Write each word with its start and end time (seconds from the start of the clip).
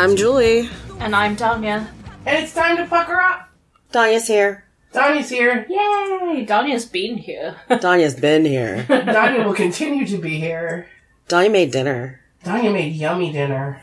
I'm 0.00 0.16
Julie. 0.16 0.70
And 0.98 1.14
I'm 1.14 1.36
Danya. 1.36 1.86
And 2.24 2.42
it's 2.42 2.54
time 2.54 2.78
to 2.78 2.86
pucker 2.86 3.20
up. 3.20 3.50
Danya's 3.92 4.26
here. 4.26 4.64
Donnie's 4.94 5.28
here. 5.28 5.66
Yay! 5.68 6.46
Danya's 6.48 6.86
been 6.86 7.18
here. 7.18 7.56
Danya's 7.70 8.14
been 8.14 8.46
here. 8.46 8.86
Danya 8.88 9.44
will 9.44 9.52
continue 9.52 10.06
to 10.06 10.16
be 10.16 10.38
here. 10.40 10.88
Danya 11.28 11.52
made 11.52 11.70
dinner. 11.70 12.18
Danya 12.42 12.72
made 12.72 12.94
yummy 12.94 13.30
dinner. 13.30 13.82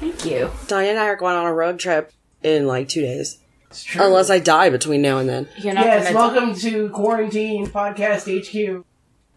Thank 0.00 0.24
you. 0.24 0.46
Danya 0.68 0.92
and 0.92 0.98
I 0.98 1.08
are 1.08 1.16
going 1.16 1.36
on 1.36 1.44
a 1.44 1.52
road 1.52 1.78
trip 1.78 2.14
in 2.42 2.66
like 2.66 2.88
two 2.88 3.02
days. 3.02 3.36
It's 3.66 3.84
true. 3.84 4.02
Unless 4.02 4.30
I 4.30 4.38
die 4.38 4.70
between 4.70 5.02
now 5.02 5.18
and 5.18 5.28
then. 5.28 5.48
You're 5.58 5.74
not 5.74 5.84
yes, 5.84 6.10
gonna 6.10 6.16
welcome 6.16 6.54
to 6.60 6.88
Quarantine 6.88 7.66
Podcast 7.66 8.24
HQ, 8.24 8.86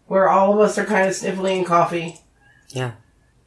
where 0.06 0.30
all 0.30 0.54
of 0.54 0.60
us 0.60 0.78
are 0.78 0.86
kind 0.86 1.06
of 1.06 1.14
sniffling 1.14 1.58
and 1.58 1.66
coffee, 1.66 2.20
Yeah. 2.70 2.92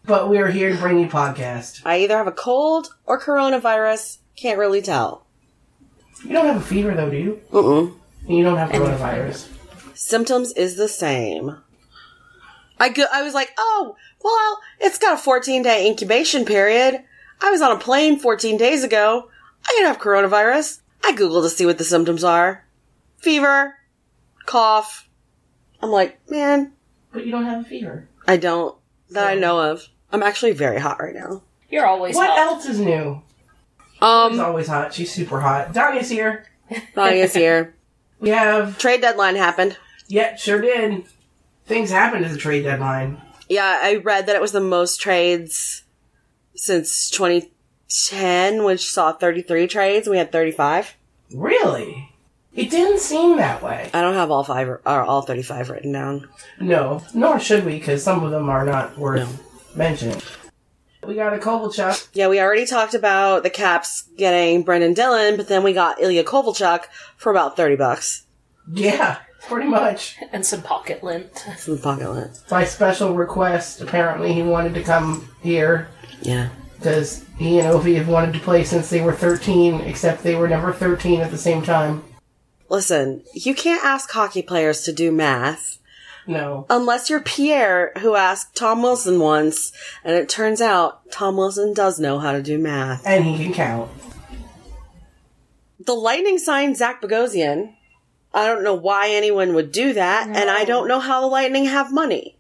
But 0.06 0.30
we 0.30 0.38
are 0.38 0.48
here 0.48 0.72
to 0.72 0.78
bring 0.78 1.00
you 1.00 1.08
podcast. 1.08 1.82
I 1.86 2.00
either 2.00 2.18
have 2.18 2.28
a 2.28 2.32
cold 2.32 2.96
or 3.06 3.20
coronavirus. 3.20 4.20
Can't 4.36 4.60
really 4.60 4.82
tell. 4.82 5.26
You 6.24 6.32
don't 6.34 6.48
have 6.48 6.58
a 6.58 6.62
fever 6.66 6.94
though, 6.94 7.10
do 7.10 7.18
you? 7.18 7.42
Mm-mm. 7.52 7.94
And 8.28 8.38
you 8.38 8.44
don't 8.44 8.58
have 8.58 8.70
coronavirus. 8.72 9.50
Symptoms 9.96 10.52
is 10.54 10.76
the 10.76 10.88
same. 10.88 11.58
I 12.80 12.90
go- 12.90 13.06
I 13.12 13.24
was 13.24 13.34
like, 13.34 13.54
oh, 13.58 13.96
well, 14.24 14.60
it's 14.80 14.98
got 14.98 15.16
a 15.16 15.18
14 15.22 15.64
day 15.64 15.88
incubation 15.88 16.46
period. 16.46 17.04
I 17.42 17.52
was 17.52 17.62
on 17.62 17.72
a 17.72 17.80
plane 17.80 18.20
14 18.20 18.58
days 18.58 18.84
ago. 18.84 19.30
I 19.68 19.74
could 19.78 19.88
have 19.88 20.00
coronavirus. 20.00 20.80
I 21.04 21.14
googled 21.14 21.44
to 21.44 21.50
see 21.50 21.66
what 21.66 21.78
the 21.78 21.84
symptoms 21.84 22.24
are. 22.24 22.66
Fever, 23.18 23.76
cough. 24.46 25.08
I'm 25.82 25.92
like, 25.92 26.20
man, 26.30 26.74
But 27.12 27.26
you 27.26 27.32
don't 27.32 27.46
have 27.46 27.62
a 27.62 27.68
fever. 27.68 28.08
I 28.28 28.38
don't 28.38 28.76
that 29.12 29.28
I 29.28 29.36
know 29.36 29.60
of. 29.72 29.88
I'm 30.16 30.24
actually 30.24 30.54
very 30.54 30.80
hot 30.80 31.02
right 31.02 31.14
now. 31.14 31.42
You're 31.70 31.86
always 31.86 32.16
What 32.16 32.30
hot. 32.30 32.38
else 32.40 32.66
is 32.66 32.80
new? 32.80 33.22
She's 33.96 34.02
Um, 34.02 34.40
always 34.40 34.68
hot. 34.68 34.94
She's 34.94 35.12
super 35.14 35.42
hot. 35.42 35.74
Danya's 35.74 36.10
here. 36.10 36.46
Danya's 36.96 37.34
here. 37.34 37.74
We 38.22 38.30
have. 38.30 38.78
Trade 38.78 39.02
deadline 39.02 39.36
happened. 39.36 39.78
Yeah, 40.08 40.38
sure 40.38 40.62
did. 40.62 41.04
Things 41.66 41.92
happened 41.92 42.24
at 42.24 42.32
the 42.32 42.38
trade 42.38 42.64
deadline. 42.64 43.22
Yeah, 43.50 43.78
I 43.84 43.96
read 43.98 44.26
that 44.28 44.38
it 44.38 44.42
was 44.42 44.54
the 44.54 44.62
most 44.62 45.02
trades 45.02 45.84
since 46.56 47.10
2010, 47.10 48.64
which 48.64 48.90
saw 48.90 49.12
33 49.12 49.68
trades. 49.68 50.08
We 50.08 50.18
had 50.18 50.32
35. 50.32 50.96
Really? 51.34 52.10
It 52.54 52.70
didn't 52.72 53.00
seem 53.00 53.36
that 53.36 53.62
way. 53.62 53.90
I 53.94 54.02
don't 54.02 54.14
have 54.14 54.32
all 54.32 54.46
five 54.46 54.70
or 54.70 54.82
all 54.88 55.22
35 55.24 55.70
written 55.70 55.92
down. 55.92 56.30
No, 56.60 57.04
nor 57.14 57.38
should 57.38 57.66
we, 57.66 57.78
because 57.80 58.02
some 58.02 58.24
of 58.24 58.32
them 58.32 58.48
are 58.50 58.64
not 58.66 58.98
worth 58.98 59.45
mentioning. 59.76 60.22
We 61.06 61.16
got 61.16 61.34
a 61.34 61.38
Kovalchuk. 61.38 62.08
Yeah, 62.14 62.30
we 62.30 62.40
already 62.40 62.66
talked 62.66 62.94
about 62.96 63.44
the 63.44 63.50
Caps 63.52 64.04
getting 64.18 64.64
Brendan 64.64 64.94
Dillon, 64.94 65.38
but 65.38 65.48
then 65.48 65.62
we 65.64 65.72
got 65.74 66.02
Ilya 66.02 66.24
Kovalchuk 66.24 66.86
for 67.18 67.32
about 67.32 67.56
30 67.56 67.76
bucks. 67.76 68.26
Yeah, 68.74 69.18
pretty 69.42 69.68
much. 69.70 70.18
And 70.32 70.44
some 70.46 70.64
pocket 70.64 71.04
lint. 71.04 71.32
That's 71.46 71.68
in 71.68 71.76
the 71.76 71.82
pocket 71.82 72.10
lint. 72.12 72.42
By 72.50 72.66
special 72.66 73.14
request, 73.14 73.82
apparently 73.82 74.34
he 74.34 74.42
wanted 74.42 74.74
to 74.74 74.82
come 74.84 75.30
here 75.44 75.88
Yeah. 76.22 76.50
because 76.78 77.24
he 77.38 77.60
and 77.60 77.68
Ovi 77.72 77.96
have 77.98 78.08
wanted 78.08 78.34
to 78.34 78.40
play 78.40 78.64
since 78.64 78.90
they 78.90 79.02
were 79.02 79.14
13, 79.14 79.82
except 79.82 80.24
they 80.24 80.34
were 80.36 80.48
never 80.48 80.74
13 80.74 81.22
at 81.22 81.30
the 81.30 81.38
same 81.38 81.62
time. 81.62 82.04
Listen, 82.68 83.22
you 83.36 83.54
can't 83.54 83.86
ask 83.86 84.10
hockey 84.10 84.42
players 84.42 84.82
to 84.82 84.92
do 84.92 85.12
math. 85.12 85.78
No. 86.28 86.66
Unless 86.70 87.10
you're 87.10 87.20
Pierre, 87.20 87.92
who 88.00 88.16
asked 88.16 88.56
Tom 88.56 88.82
Wilson 88.82 89.20
once, 89.20 89.72
and 90.04 90.16
it 90.16 90.28
turns 90.30 90.62
out 90.62 91.12
Tom 91.12 91.38
Wilson 91.38 91.74
does 91.74 92.00
know 92.00 92.20
how 92.20 92.32
to 92.32 92.42
do 92.42 92.58
math. 92.58 93.06
And 93.06 93.24
he 93.24 93.44
can 93.44 93.54
count. 93.54 93.92
The 95.80 95.94
Lightning 95.94 96.40
signed 96.40 96.78
Zach 96.78 97.02
Bogosian. 97.02 97.76
I 98.34 98.48
don't 98.48 98.64
know 98.64 98.74
why 98.74 99.10
anyone 99.10 99.54
would 99.54 99.72
do 99.72 99.94
that, 99.94 100.28
and 100.28 100.50
I 100.50 100.66
don't 100.66 100.88
know 100.88 101.00
how 101.00 101.22
the 101.22 101.28
Lightning 101.28 101.66
have 101.66 101.94
money. 101.94 102.38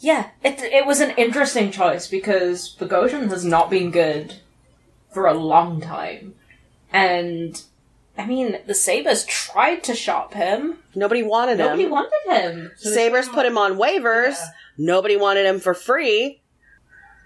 Yeah, 0.00 0.28
it 0.44 0.60
it 0.60 0.86
was 0.86 1.00
an 1.00 1.10
interesting 1.16 1.70
choice 1.70 2.06
because 2.06 2.76
Bogosian 2.78 3.30
has 3.30 3.44
not 3.44 3.70
been 3.70 3.90
good 3.90 4.34
for 5.12 5.26
a 5.26 5.34
long 5.34 5.80
time. 5.80 6.34
And 6.92 7.60
I 8.18 8.26
mean, 8.26 8.58
the 8.66 8.74
Sabres 8.74 9.24
tried 9.24 9.84
to 9.84 9.94
shop 9.94 10.34
him. 10.34 10.78
Nobody 10.94 11.22
wanted 11.22 11.60
him. 11.60 11.66
Nobody 11.66 11.84
him. 11.84 11.90
wanted 11.90 12.12
him. 12.28 12.72
Sabres 12.76 13.28
put 13.28 13.46
him 13.46 13.56
on 13.56 13.74
waivers. 13.78 14.32
Yeah. 14.32 14.48
Nobody 14.76 15.16
wanted 15.16 15.46
him 15.46 15.60
for 15.60 15.72
free. 15.72 16.42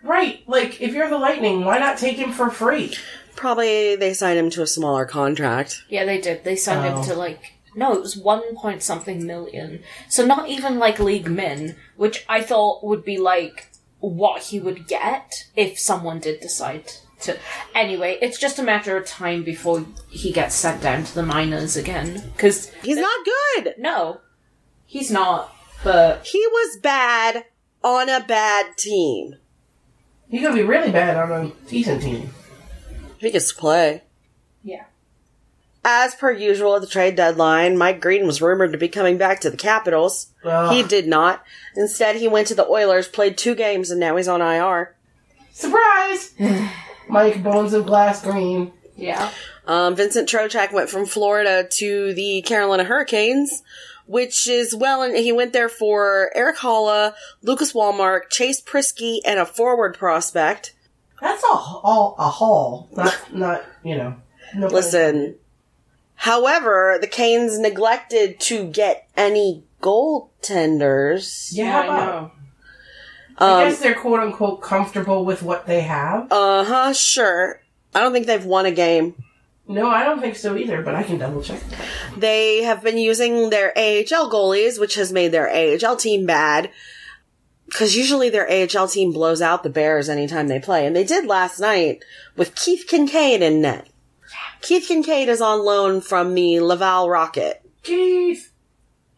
Right, 0.02 0.42
like, 0.48 0.80
if 0.82 0.92
you're 0.94 1.08
the 1.08 1.18
Lightning, 1.18 1.64
why 1.64 1.78
not 1.78 1.96
take 1.96 2.16
him 2.16 2.32
for 2.32 2.50
free? 2.50 2.94
Probably 3.36 3.96
they 3.96 4.12
signed 4.12 4.38
him 4.38 4.50
to 4.50 4.62
a 4.62 4.66
smaller 4.66 5.06
contract. 5.06 5.84
Yeah, 5.88 6.04
they 6.04 6.20
did. 6.20 6.44
They 6.44 6.56
signed 6.56 6.86
Oh. 6.86 6.98
him 6.98 7.04
to 7.08 7.14
like 7.14 7.54
no, 7.74 7.94
it 7.94 8.00
was 8.02 8.16
one 8.16 8.54
point 8.54 8.82
something 8.82 9.26
million. 9.26 9.82
So 10.08 10.26
not 10.26 10.48
even 10.48 10.78
like 10.78 10.98
league 10.98 11.30
min, 11.30 11.76
which 11.96 12.24
I 12.28 12.42
thought 12.42 12.84
would 12.84 13.02
be 13.04 13.16
like 13.16 13.70
what 14.00 14.42
he 14.44 14.60
would 14.60 14.86
get 14.86 15.46
if 15.56 15.78
someone 15.78 16.18
did 16.20 16.40
decide 16.40 16.92
to. 17.22 17.38
Anyway, 17.74 18.18
it's 18.20 18.38
just 18.38 18.58
a 18.58 18.62
matter 18.62 18.96
of 18.96 19.06
time 19.06 19.42
before 19.42 19.84
he 20.08 20.32
gets 20.32 20.54
sent 20.54 20.82
down 20.82 21.04
to 21.04 21.14
the 21.14 21.22
minors 21.22 21.76
again. 21.76 22.30
Because 22.36 22.70
He's 22.82 22.98
not 22.98 23.24
good. 23.24 23.74
no, 23.78 24.20
he's 24.86 25.10
not. 25.10 25.54
But 25.84 26.24
He 26.26 26.38
was 26.46 26.78
bad 26.80 27.44
on 27.82 28.08
a 28.08 28.20
bad 28.20 28.76
team. 28.76 29.36
He 30.28 30.40
could 30.40 30.54
be 30.54 30.62
really 30.62 30.90
bad 30.92 31.16
on 31.16 31.32
a 31.46 31.68
decent 31.68 32.02
team. 32.02 32.30
He 33.18 33.30
gets 33.30 33.52
to 33.52 33.58
play. 33.58 34.02
yeah, 34.64 34.84
As 35.84 36.14
per 36.14 36.30
usual 36.32 36.74
at 36.76 36.80
the 36.80 36.86
trade 36.86 37.16
deadline, 37.16 37.76
Mike 37.76 38.00
Green 38.00 38.26
was 38.26 38.40
rumored 38.40 38.72
to 38.72 38.78
be 38.78 38.88
coming 38.88 39.18
back 39.18 39.40
to 39.40 39.50
the 39.50 39.56
Capitals. 39.56 40.28
Ugh. 40.44 40.72
He 40.74 40.82
did 40.82 41.06
not. 41.06 41.42
Instead, 41.76 42.16
he 42.16 42.28
went 42.28 42.46
to 42.48 42.54
the 42.54 42.66
Oilers, 42.66 43.08
played 43.08 43.36
two 43.36 43.54
games, 43.54 43.90
and 43.90 44.00
now 44.00 44.16
he's 44.16 44.26
on 44.28 44.40
IR. 44.40 44.94
Surprise! 45.52 46.32
Mike 47.08 47.42
Bones 47.42 47.72
of 47.72 47.86
Glass 47.86 48.22
Green. 48.22 48.72
yeah. 48.96 49.30
Um, 49.66 49.94
Vincent 49.94 50.28
Trocheck 50.28 50.72
went 50.72 50.90
from 50.90 51.06
Florida 51.06 51.68
to 51.78 52.12
the 52.14 52.42
Carolina 52.42 52.82
Hurricanes, 52.84 53.62
which 54.06 54.48
is 54.48 54.74
well, 54.74 55.02
and 55.02 55.16
he 55.16 55.30
went 55.30 55.52
there 55.52 55.68
for 55.68 56.32
Erik 56.34 56.58
Haula, 56.58 57.14
Lucas 57.42 57.72
Wallmark, 57.72 58.28
Chase 58.30 58.60
Priskie, 58.60 59.20
and 59.24 59.38
a 59.38 59.46
forward 59.46 59.96
prospect. 59.96 60.74
That's 61.20 61.44
all, 61.44 61.80
all 61.84 62.16
a 62.18 62.28
haul, 62.28 62.88
not 62.96 63.32
not 63.32 63.64
you 63.84 63.96
know. 63.96 64.16
No 64.56 64.66
pun 64.66 64.74
Listen. 64.74 65.36
However, 66.16 66.98
the 67.00 67.06
Canes 67.06 67.58
neglected 67.58 68.40
to 68.40 68.66
get 68.66 69.08
any 69.16 69.64
goaltenders. 69.80 71.50
Yeah, 71.52 71.80
I 71.80 71.86
know. 71.86 72.32
I 73.38 73.62
Um, 73.64 73.68
guess 73.68 73.80
they're 73.80 73.94
quote 73.94 74.20
unquote 74.20 74.62
comfortable 74.62 75.24
with 75.24 75.42
what 75.42 75.66
they 75.66 75.80
have. 75.82 76.30
uh 76.30 76.64
huh, 76.64 76.92
sure. 76.92 77.60
I 77.94 78.00
don't 78.00 78.12
think 78.12 78.26
they've 78.26 78.44
won 78.44 78.66
a 78.66 78.70
game. 78.72 79.14
No, 79.68 79.88
I 79.88 80.04
don't 80.04 80.20
think 80.20 80.36
so 80.36 80.56
either, 80.56 80.82
but 80.82 80.94
I 80.94 81.02
can 81.02 81.18
double 81.18 81.42
check. 81.42 81.60
They 82.16 82.62
have 82.64 82.82
been 82.82 82.98
using 82.98 83.50
their 83.50 83.70
AHL 83.76 84.30
goalies, 84.30 84.78
which 84.80 84.96
has 84.96 85.12
made 85.12 85.28
their 85.32 85.48
AHL 85.48 85.96
team 85.96 86.26
bad. 86.26 86.70
Because 87.66 87.96
usually 87.96 88.28
their 88.28 88.46
AHL 88.50 88.88
team 88.88 89.12
blows 89.12 89.40
out 89.40 89.62
the 89.62 89.70
Bears 89.70 90.08
anytime 90.10 90.48
they 90.48 90.58
play. 90.60 90.84
And 90.86 90.94
they 90.94 91.04
did 91.04 91.26
last 91.26 91.58
night 91.58 92.04
with 92.36 92.54
Keith 92.54 92.86
Kinkaid 92.90 93.40
in 93.40 93.62
net. 93.62 93.88
Keith 94.60 94.88
Kinkaid 94.90 95.28
is 95.28 95.40
on 95.40 95.64
loan 95.64 96.00
from 96.02 96.34
the 96.34 96.60
Laval 96.60 97.08
Rocket. 97.08 97.62
Keith! 97.82 98.51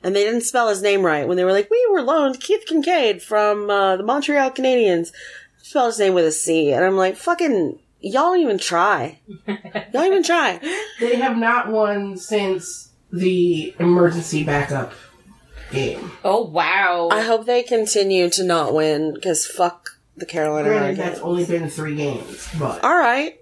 And 0.04 0.14
they 0.14 0.22
didn't 0.22 0.42
spell 0.42 0.68
his 0.68 0.82
name 0.82 1.02
right 1.02 1.26
when 1.26 1.36
they 1.36 1.44
were 1.44 1.52
like, 1.52 1.70
we 1.70 1.88
were 1.90 2.02
loaned 2.02 2.38
Keith 2.40 2.64
Kinkaid 2.70 3.22
from 3.22 3.70
uh, 3.70 3.96
the 3.96 4.02
Montreal 4.04 4.50
Canadiens. 4.50 5.12
Spelled 5.62 5.92
his 5.92 5.98
name 5.98 6.12
with 6.14 6.26
a 6.26 6.30
C. 6.32 6.72
And 6.72 6.84
I'm 6.84 6.96
like, 6.96 7.16
fucking, 7.16 7.78
y'all 8.00 8.22
don't 8.32 8.40
even 8.40 8.58
try. 8.58 9.18
y'all 9.46 9.56
don't 9.92 10.06
even 10.06 10.22
try. 10.22 10.60
They 11.00 11.16
have 11.16 11.36
not 11.36 11.68
won 11.72 12.16
since 12.18 12.90
the 13.10 13.74
emergency 13.80 14.44
backup 14.44 14.92
game. 15.72 16.12
Oh 16.22 16.44
wow. 16.44 17.08
I 17.10 17.22
hope 17.22 17.46
they 17.46 17.62
continue 17.62 18.28
to 18.30 18.44
not 18.44 18.74
win 18.74 19.14
because 19.14 19.46
fuck 19.46 19.98
the 20.16 20.26
Carolina 20.26 20.68
Granted, 20.68 20.96
Hurricanes. 20.96 20.98
that's 20.98 21.20
only 21.20 21.44
been 21.44 21.68
three 21.68 21.96
games, 21.96 22.48
but 22.58 22.82
All 22.84 22.96
right, 22.96 23.40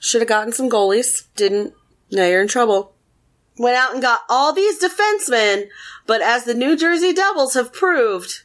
should 0.00 0.20
have 0.20 0.28
gotten 0.28 0.52
some 0.52 0.68
goalies. 0.68 1.26
Didn't. 1.36 1.74
Now 2.10 2.26
you're 2.26 2.42
in 2.42 2.48
trouble. 2.48 2.91
Went 3.58 3.76
out 3.76 3.92
and 3.92 4.02
got 4.02 4.20
all 4.28 4.52
these 4.52 4.82
defensemen, 4.82 5.68
but 6.06 6.22
as 6.22 6.44
the 6.44 6.54
New 6.54 6.76
Jersey 6.76 7.12
Devils 7.12 7.54
have 7.54 7.72
proved, 7.72 8.42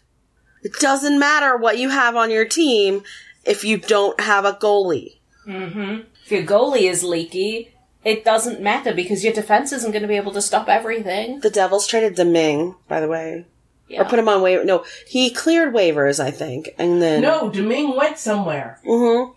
it 0.63 0.74
doesn't 0.80 1.18
matter 1.19 1.56
what 1.56 1.77
you 1.77 1.89
have 1.89 2.15
on 2.15 2.30
your 2.30 2.45
team 2.45 3.04
if 3.45 3.63
you 3.63 3.77
don't 3.77 4.19
have 4.19 4.44
a 4.45 4.54
goalie. 4.54 5.15
If 5.48 6.31
your 6.31 6.44
goalie 6.44 6.89
is 6.89 7.04
leaky, 7.06 7.74
it 8.04 8.25
doesn't 8.25 8.62
matter 8.62 8.94
because 8.94 9.24
your 9.24 9.31
defense 9.33 9.71
isn't 9.71 9.92
going 9.92 10.01
to 10.01 10.07
be 10.09 10.18
able 10.18 10.33
to 10.33 10.42
stop 10.42 10.68
everything. 10.68 11.39
The 11.39 11.50
Devils 11.50 11.88
traded 11.88 12.15
Domingue, 12.15 12.75
by 12.89 13.00
the 13.00 13.07
way, 13.07 13.45
Yeah. 13.88 14.01
or 14.01 14.06
put 14.06 14.19
him 14.19 14.27
on 14.27 14.42
waiver. 14.42 14.65
No, 14.65 14.83
he 15.07 15.30
cleared 15.30 15.74
waivers, 15.74 16.19
I 16.21 16.31
think, 16.31 16.69
and 16.77 17.01
then 17.01 17.21
no, 17.21 17.50
Domingue 17.50 17.95
went 17.95 18.18
somewhere. 18.18 18.80
hmm 18.86 19.31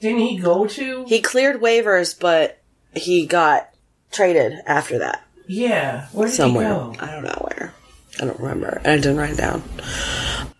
Didn't 0.00 0.20
he 0.20 0.36
go 0.36 0.66
to? 0.66 1.04
He 1.06 1.22
cleared 1.22 1.62
waivers, 1.62 2.18
but 2.18 2.60
he 2.94 3.24
got 3.26 3.70
traded 4.14 4.60
after 4.66 4.98
that 4.98 5.24
yeah. 5.46 6.06
Where 6.12 6.28
did 6.28 6.34
somewhere. 6.34 6.64
he 6.64 6.70
go? 6.70 6.96
I 7.00 7.10
don't 7.10 7.24
know 7.24 7.48
where. 7.48 7.74
I 8.20 8.24
don't 8.24 8.40
remember. 8.40 8.80
And 8.84 8.86
I 8.86 8.96
didn't 8.96 9.16
write 9.16 9.32
it 9.32 9.38
down. 9.38 9.62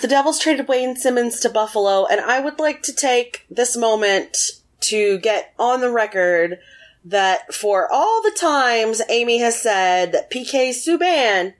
The 0.00 0.08
Devils 0.08 0.38
traded 0.38 0.68
Wayne 0.68 0.94
Simmonds 0.94 1.40
to 1.40 1.48
Buffalo, 1.48 2.04
and 2.04 2.20
I 2.20 2.38
would 2.38 2.58
like 2.58 2.82
to 2.82 2.94
take 2.94 3.44
this 3.50 3.76
moment 3.76 4.36
to 4.80 5.18
get 5.18 5.54
on 5.58 5.80
the 5.80 5.90
record 5.90 6.58
that 7.04 7.52
for 7.52 7.90
all 7.90 8.22
the 8.22 8.30
times 8.30 9.00
Amy 9.08 9.38
has 9.38 9.60
said 9.60 10.12
that 10.12 10.30
PK 10.30 10.70
Subban 10.70 11.54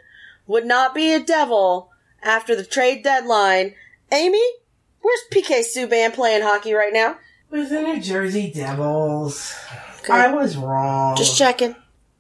would 0.47 0.67
not 0.67 0.95
be 0.95 1.13
a 1.13 1.21
Devil 1.21 1.91
after 2.23 2.55
the 2.55 2.65
trade 2.65 3.03
deadline, 3.03 3.75
Amy, 4.13 4.45
where's 5.01 5.21
PK 5.33 5.61
Subban 5.61 6.15
playing 6.15 6.43
hockey 6.43 6.75
right 6.75 6.93
now? 6.93 7.17
With 7.51 7.71
the 7.71 7.83
New 7.83 8.01
Jersey 8.01 8.53
Devils. 8.53 9.55
I 10.15 10.33
was 10.33 10.57
wrong. 10.57 11.17
Just 11.17 11.37
checking. 11.39 11.75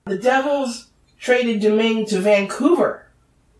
the 0.04 0.18
Devils 0.18 0.88
traded 1.18 1.60
Domingue 1.60 2.06
to 2.06 2.20
Vancouver. 2.20 3.06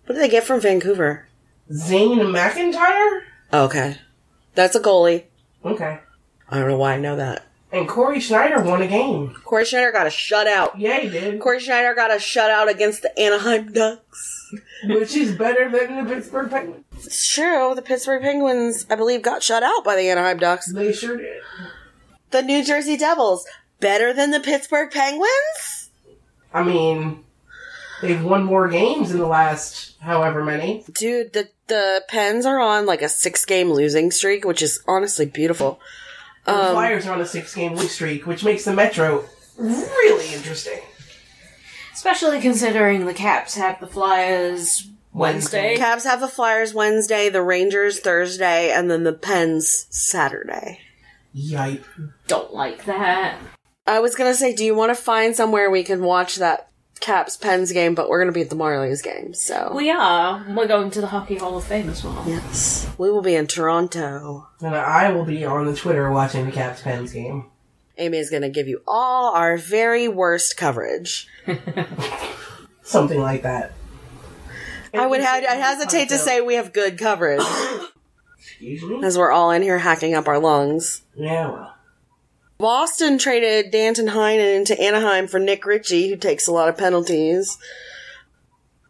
What 0.07 0.15
did 0.15 0.23
they 0.23 0.29
get 0.29 0.45
from 0.45 0.61
Vancouver? 0.61 1.27
Zane 1.73 2.19
McIntyre? 2.19 3.23
Okay. 3.53 3.99
That's 4.55 4.77
a 4.77 4.81
goalie. 4.81 5.25
Okay. 5.65 5.99
I 6.49 6.59
don't 6.59 6.69
know 6.69 6.79
why 6.79 6.95
I 6.95 6.99
know 6.99 7.17
that. 7.17 7.45
And 7.73 7.89
Cory 7.89 8.21
Schneider 8.21 8.63
won 8.63 8.81
a 8.83 8.87
game. 8.87 9.35
Cory 9.45 9.65
Schneider 9.65 9.91
got 9.91 10.07
a 10.07 10.11
shutout. 10.11 10.73
Yeah, 10.79 11.01
he 11.01 11.09
did. 11.09 11.41
Cory 11.41 11.59
Schneider 11.59 11.95
got 11.95 12.13
a 12.13 12.15
shutout 12.15 12.69
against 12.71 13.03
the 13.03 13.19
Anaheim 13.19 13.73
Ducks. 13.73 14.33
Which 14.87 15.17
is 15.17 15.35
better 15.35 15.69
than 15.69 16.05
the 16.05 16.15
Pittsburgh 16.15 16.49
Penguins. 16.49 16.85
It's 17.05 17.29
true. 17.35 17.75
The 17.75 17.83
Pittsburgh 17.83 18.23
Penguins, 18.23 18.87
I 18.89 18.95
believe, 18.95 19.23
got 19.23 19.43
shut 19.43 19.65
out 19.65 19.83
by 19.85 19.97
the 19.97 20.09
Anaheim 20.09 20.39
Ducks. 20.39 20.73
They 20.73 20.93
sure 20.93 21.17
did. 21.17 21.43
The 22.31 22.43
New 22.43 22.65
Jersey 22.65 22.97
Devils, 22.97 23.45
better 23.81 24.13
than 24.13 24.31
the 24.31 24.41
Pittsburgh 24.41 24.91
Penguins? 24.91 25.91
I 26.53 26.63
mean, 26.63 27.25
they've 28.01 28.23
won 28.23 28.45
more 28.45 28.69
games 28.69 29.11
in 29.11 29.19
the 29.19 29.27
last 29.27 29.97
however 30.01 30.45
many. 30.45 30.85
Dude, 30.93 31.33
the, 31.33 31.49
the 31.67 32.05
Pens 32.09 32.47
are 32.47 32.61
on 32.61 32.87
like 32.87 33.03
a 33.03 33.09
six 33.09 33.45
game 33.45 33.71
losing 33.73 34.11
streak, 34.11 34.45
which 34.45 34.63
is 34.63 34.83
honestly 34.89 35.27
beautiful. 35.27 35.81
And 36.47 36.57
the 36.57 36.63
Um, 36.69 36.73
Flyers 36.73 37.07
are 37.07 37.13
on 37.15 37.21
a 37.21 37.27
six 37.27 37.55
game 37.55 37.73
losing 37.73 37.89
streak, 37.89 38.27
which 38.27 38.45
makes 38.45 38.65
the 38.65 38.73
Metro 38.73 39.25
really 39.59 40.33
interesting. 40.35 40.81
Especially 41.93 42.41
considering 42.41 43.05
the 43.07 43.15
Caps 43.15 43.55
have 43.57 43.81
the 43.81 43.87
Flyers 43.87 44.89
Wednesday. 45.13 45.77
Caps 45.77 46.05
have 46.05 46.21
the 46.21 46.29
Flyers 46.29 46.75
Wednesday, 46.75 47.29
the 47.31 47.43
Rangers 47.43 48.01
Thursday, 48.01 48.71
and 48.71 48.91
then 48.91 49.05
the 49.05 49.15
Pens 49.15 49.87
Saturday. 49.91 50.81
Yipe. 51.35 51.83
Don't 52.29 52.53
like 52.53 52.85
that. 52.85 53.39
I 53.87 54.01
was 54.01 54.15
gonna 54.15 54.35
say, 54.35 54.55
do 54.55 54.65
you 54.65 54.75
want 54.75 54.91
to 54.91 55.01
find 55.01 55.35
somewhere 55.37 55.71
we 55.71 55.85
can 55.85 56.03
watch 56.03 56.37
that 56.37 56.69
Caps 57.01 57.37
Pens 57.37 57.73
game? 57.73 57.95
But 57.95 58.09
we're 58.09 58.19
gonna 58.21 58.33
be 58.33 58.41
at 58.43 58.51
the 58.51 58.57
Marlies 58.57 59.03
game, 59.03 59.33
so 59.35 59.73
We 59.75 59.91
are. 59.91 60.45
We're 60.49 60.67
going 60.67 60.91
to 60.93 61.01
the 61.01 61.07
Hockey 61.09 61.37
Hall 61.37 61.57
of 61.57 61.65
Fame 61.65 61.89
as 61.89 62.03
well. 62.03 62.25
yes, 62.27 62.91
we 62.99 63.11
will 63.11 63.23
be 63.23 63.35
in 63.35 63.47
Toronto. 63.47 64.49
And 64.61 64.75
I 64.75 65.11
will 65.13 65.25
be 65.25 65.45
on 65.45 65.67
the 65.67 65.77
Twitter 65.77 66.11
watching 66.11 66.47
the 66.47 66.53
Caps 66.53 66.83
Pens 66.83 67.13
game. 67.13 67.47
Amy 67.99 68.19
is 68.19 68.29
gonna 68.31 68.51
give 68.51 68.67
you 68.69 68.83
all 68.87 69.35
our 69.35 69.57
very 69.57 70.09
worst 70.09 70.57
coverage. 70.57 71.29
Something 72.83 73.21
like 73.21 73.43
that. 73.43 73.73
I 74.95 75.07
would 75.07 75.21
have, 75.21 75.45
I 75.45 75.55
hesitate 75.55 76.09
to 76.09 76.19
say 76.19 76.41
we 76.41 76.55
have 76.55 76.73
good 76.73 76.97
coverage 76.99 77.43
Excuse 78.39 78.83
me? 78.83 79.05
as 79.05 79.19
we're 79.19 79.31
all 79.31 79.51
in 79.51 79.61
here 79.63 79.79
hacking 79.79 80.15
up 80.15 80.27
our 80.27 80.39
lungs. 80.39 81.03
Yeah, 81.15 81.51
well. 81.51 81.76
Boston 82.59 83.19
traded 83.19 83.71
Danton 83.71 84.07
Heinen 84.09 84.57
into 84.57 84.81
Anaheim 84.81 85.27
for 85.27 85.39
Nick 85.39 85.67
Ritchie, 85.67 86.09
who 86.09 86.17
takes 86.17 86.47
a 86.47 86.53
lot 86.53 86.69
of 86.69 86.79
penalties. 86.79 87.59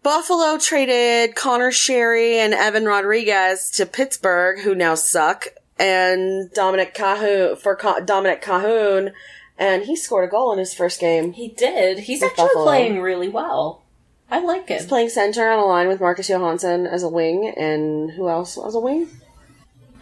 Buffalo 0.03 0.57
traded 0.57 1.35
Conor 1.35 1.73
Sheary 1.73 2.35
and 2.35 2.55
Evan 2.55 2.85
Rodrigues 2.85 3.71
to 3.73 3.87
Pittsburgh, 3.87 4.61
who 4.61 4.75
now 4.75 4.95
suck, 4.95 5.49
and 5.81 6.49
Dominik 6.53 6.95
Kahun 6.95 7.59
for 7.59 7.75
Ca- 7.75 8.01
Dominik 8.01 8.41
Kahun, 8.41 9.13
and 9.59 9.83
he 9.83 9.97
scored 9.97 10.29
a 10.29 10.31
goal 10.31 10.53
in 10.53 10.61
his 10.61 10.73
first 10.73 11.01
game. 11.01 11.33
He 11.33 11.49
did. 11.49 11.99
He's 12.01 12.23
actually 12.23 12.45
Buffalo. 12.47 12.65
playing 12.65 13.01
really 13.01 13.29
well. 13.29 13.83
I 14.31 14.41
like 14.41 14.71
it. 14.71 14.79
He's 14.79 14.87
playing 14.87 15.09
center 15.09 15.49
on 15.49 15.59
a 15.59 15.65
line 15.65 15.89
with 15.89 16.01
Marcus 16.01 16.29
Johansson 16.29 16.87
as 16.87 17.03
a 17.03 17.09
wing, 17.09 17.53
and 17.57 18.13
who 18.13 18.29
else 18.29 18.57
as 18.65 18.77
a 18.77 18.81
wing? 18.81 19.09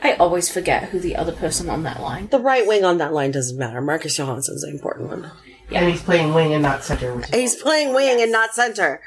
I 0.02 0.14
always 0.14 0.50
forget 0.50 0.91
who 0.91 0.99
the 0.99 1.17
other 1.17 1.32
person 1.32 1.70
on 1.70 1.82
that 1.85 2.00
line. 2.00 2.29
The 2.29 2.38
right 2.38 2.67
wing 2.67 2.85
on 2.85 2.99
that 2.99 3.12
line 3.12 3.31
doesn't 3.31 3.58
matter. 3.58 3.81
Marcus 3.81 4.17
Johansson's 4.17 4.62
the 4.62 4.70
important 4.70 5.08
one. 5.08 5.31
And 5.70 5.88
he's 5.88 6.02
playing 6.02 6.35
wing 6.35 6.52
and 6.52 6.62
not 6.62 6.85
center. 6.85 7.14
Which 7.14 7.26
He's 7.35 7.56
playing 7.56 7.94
wing 7.94 8.20
and 8.20 8.31
not 8.31 8.55
center. 8.55 9.00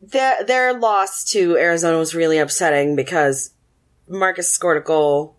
Their 0.00 0.44
their 0.44 0.72
loss 0.72 1.24
to 1.32 1.56
Arizona 1.56 1.98
was 1.98 2.14
really 2.14 2.38
upsetting 2.38 2.96
because 2.96 3.50
Marcus 4.08 4.50
scored 4.50 4.76
a 4.76 4.80
goal, 4.80 5.36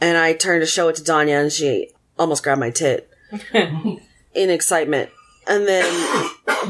and 0.00 0.18
I 0.18 0.34
turned 0.34 0.62
to 0.62 0.66
show 0.66 0.88
it 0.88 0.96
to 0.96 1.02
Danya, 1.02 1.40
and 1.40 1.52
she 1.52 1.92
almost 2.18 2.42
grabbed 2.42 2.60
my 2.60 2.70
tit 2.70 3.08
in 3.54 4.00
excitement. 4.34 5.10
And 5.46 5.66
then 5.66 5.84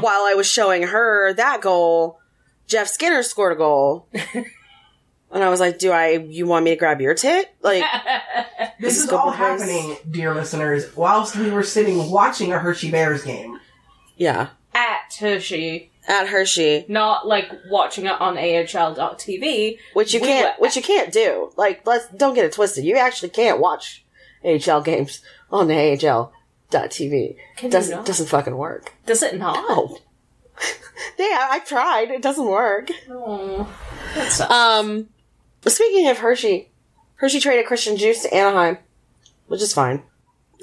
while 0.00 0.22
I 0.22 0.34
was 0.34 0.46
showing 0.46 0.84
her 0.84 1.32
that 1.34 1.60
goal, 1.60 2.20
Jeff 2.66 2.88
Skinner 2.88 3.22
scored 3.22 3.52
a 3.52 3.56
goal. 3.56 4.08
And 5.32 5.43
I 5.43 5.49
was 5.49 5.61
like, 5.61 5.79
"Do 5.79 5.90
I? 5.93 6.11
You 6.11 6.46
want 6.46 6.64
me 6.64 6.70
to 6.73 6.76
grab 6.76 7.00
your 7.00 7.14
tit? 7.14 7.55
Like, 7.62 7.82
This 8.58 8.69
This 8.81 8.99
is 8.99 9.05
is 9.05 9.12
all 9.12 9.31
Gold 9.31 9.38
Race. 9.40 9.61
happening, 9.62 9.96
dear 10.11 10.34
listeners, 10.34 10.94
whilst 10.96 11.37
we 11.37 11.50
were 11.50 11.62
sitting 11.62 12.11
watching 12.11 12.52
a 12.52 12.58
Hershey 12.58 12.90
Bears 12.90 13.25
game. 13.25 13.58
yeah, 14.17 14.49
At 14.75 15.14
Hershey, 15.19 15.90
at 16.08 16.26
Hershey, 16.29 16.84
not 16.88 17.26
like 17.26 17.50
watching 17.70 18.06
it 18.06 18.20
on 18.20 18.37
AHL.tv. 18.37 19.79
which 19.94 20.12
you 20.14 20.20
We 20.20 20.26
can't, 20.26 20.58
were- 20.58 20.62
which 20.64 20.76
you 20.76 20.82
can't 20.82 21.12
do. 21.12 21.52
Like, 21.56 21.87
let's 21.87 22.08
don't 22.08 22.35
get 22.35 22.44
it 22.44 22.52
twisted. 22.52 22.85
You 22.85 22.96
actually 22.96 23.28
can't 23.31 23.58
watch 23.61 24.05
AHL 24.44 24.82
games 24.82 25.23
on 25.50 25.69
the 25.69 25.75
AHL.tv. 25.75 27.37
Can 27.56 27.66
you 27.66 27.71
doesn't 27.71 27.97
not? 27.97 28.06
doesn't 28.06 28.26
fucking 28.28 28.56
work. 28.56 28.92
Does 29.06 29.23
it 29.23 29.38
not? 29.38 29.56
Oh, 29.59 29.99
yeah, 31.18 31.49
I 31.50 31.61
tried. 31.64 32.11
It 32.11 32.23
doesn't 32.23 32.47
work. 32.47 32.90
Oh, 33.11 33.66
that 34.14 34.30
sucks. 34.33 34.52
Um, 34.52 35.09
speaking 35.71 36.09
of 36.09 36.19
Hershey, 36.19 36.71
Hershey 37.16 37.38
traded 37.40 37.66
Christian 37.66 37.97
Djoos 37.97 38.23
to 38.23 38.35
Anaheim, 38.35 38.78
which 39.47 39.62
is 39.62 39.73
fine. 39.73 40.02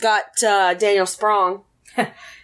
Got 0.01 0.43
uh, 0.43 0.73
Daniel 0.73 1.05
Sprong 1.05 1.61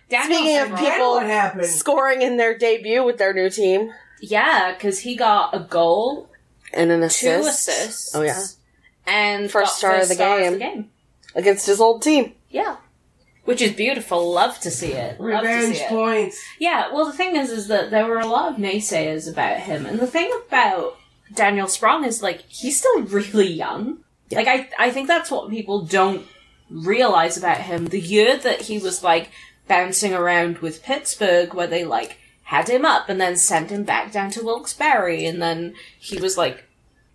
Daniel 0.10 0.24
speaking 0.38 0.58
of 0.60 0.68
Sprong- 0.68 0.78
People- 0.92 1.12
what 1.16 1.26
happened? 1.26 1.66
scoring 1.66 2.22
in 2.22 2.38
their 2.38 2.58
debut 2.58 3.04
with 3.04 3.18
their 3.18 3.34
new 3.34 3.50
team 3.50 3.92
yeah, 4.22 4.74
because 4.74 5.00
he 5.00 5.16
got 5.16 5.54
a 5.56 5.60
goal, 5.60 6.30
and 6.74 6.90
an 6.92 7.02
two 7.02 7.06
assist. 7.06 7.68
assists. 7.68 8.16
Oh 8.16 8.22
yeah, 8.22 8.42
and 9.06 9.52
First 9.52 9.74
got 9.74 9.78
star 9.78 9.96
of 10.02 10.08
the 10.08 10.14
star 10.16 10.40
game. 10.40 10.58
game. 10.60 10.90
against 11.36 11.66
his 11.68 11.80
old 11.82 12.02
team. 12.02 12.34
Yeah. 12.50 12.78
Which 13.44 13.62
is 13.62 13.74
beautiful. 13.74 14.32
Love 14.34 14.60
to 14.62 14.72
see 14.72 14.94
it. 14.94 15.20
Love 15.22 15.44
to 15.44 15.48
Revenge 15.48 15.78
see 15.78 15.84
it. 15.84 15.90
points. 15.90 16.42
Yeah, 16.60 16.92
well, 16.94 17.06
the 17.06 17.14
thing 17.14 17.36
is, 17.36 17.52
is 17.52 17.68
that 17.68 17.92
there 17.92 18.08
were 18.08 18.20
a 18.20 18.26
lot 18.26 18.52
of 18.54 18.58
naysayers 18.58 19.30
about 19.32 19.60
him, 19.60 19.86
and 19.86 20.00
the 20.00 20.08
thing 20.08 20.32
about 20.48 20.98
Daniel 21.34 21.68
Sprong 21.68 22.04
is 22.06 22.22
like 22.22 22.42
he's 22.48 22.78
still 22.80 23.02
really 23.04 23.48
young. 23.52 24.00
Like 24.32 24.48
I, 24.48 24.70
I 24.80 24.92
think 24.92 25.08
that's 25.08 25.32
what 25.32 25.50
people 25.50 25.82
don't 25.86 26.26
realize 26.70 27.38
about 27.38 27.62
him. 27.62 27.86
The 27.88 28.00
year 28.00 28.38
that 28.38 28.62
he 28.62 28.78
was 28.80 29.04
like 29.04 29.30
bouncing 29.68 30.14
around 30.14 30.60
with 30.60 30.84
Pittsburgh, 30.84 31.54
where 31.54 31.68
they 31.68 31.86
like 31.86 32.18
had 32.44 32.70
him 32.70 32.86
up 32.86 33.10
and 33.10 33.20
then 33.20 33.36
sent 33.36 33.72
him 33.72 33.84
back 33.84 34.12
down 34.12 34.30
to 34.32 34.44
Wilkes-Barre, 34.44 35.26
and 35.26 35.42
then 35.42 35.74
he 36.00 36.18
was 36.20 36.38
like 36.38 36.66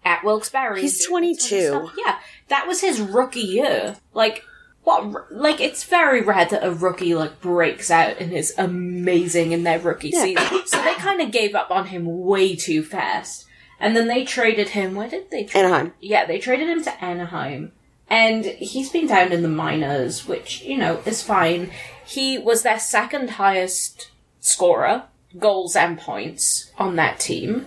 at 0.04 0.24
Wilkes-Barre. 0.24 0.80
He's 0.80 1.06
doing 1.06 1.24
all 1.24 1.30
this 1.34 1.48
22. 1.48 1.90
Yeah, 1.98 2.18
that 2.48 2.66
was 2.66 2.80
his 2.80 3.00
rookie 3.00 3.40
year. 3.40 3.96
Like 4.14 4.44
what? 4.82 5.30
Like 5.32 5.60
it's 5.60 5.84
very 5.84 6.20
rare 6.22 6.46
that 6.46 6.64
a 6.66 6.72
rookie 6.72 7.14
like 7.14 7.40
breaks 7.40 7.90
out 7.90 8.18
and 8.18 8.32
is 8.32 8.54
amazing 8.58 9.52
in 9.52 9.62
their 9.62 9.78
rookie 9.78 10.10
Yeah. 10.10 10.22
season. 10.22 10.66
So 10.66 10.82
they 10.82 10.94
kind 10.94 11.20
of 11.20 11.30
gave 11.30 11.54
up 11.54 11.70
on 11.70 11.86
him 11.86 12.06
way 12.24 12.56
too 12.56 12.82
fast, 12.82 13.46
and 13.80 13.96
then 13.96 14.06
they 14.08 14.24
traded 14.24 14.68
him. 14.70 14.94
Where 14.94 15.08
did 15.08 15.30
they? 15.30 15.48
Anaheim. 15.54 15.92
yeah, 16.00 16.24
they 16.26 16.38
traded 16.38 16.68
him 16.68 16.82
to 16.84 17.04
Anaheim, 17.04 17.72
and 18.08 18.44
he's 18.44 18.90
been 18.90 19.06
down 19.08 19.32
in 19.32 19.42
the 19.42 19.48
minors, 19.48 20.28
which 20.28 20.62
you 20.62 20.76
know 20.78 21.00
is 21.06 21.22
fine. 21.22 21.70
He 22.06 22.38
was 22.38 22.62
their 22.62 22.78
second 22.78 23.30
highest 23.30 24.10
scorer, 24.40 25.04
goals 25.38 25.74
and 25.76 25.98
points 25.98 26.70
on 26.78 26.96
that 26.96 27.18
team, 27.20 27.66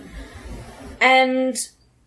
and 1.00 1.56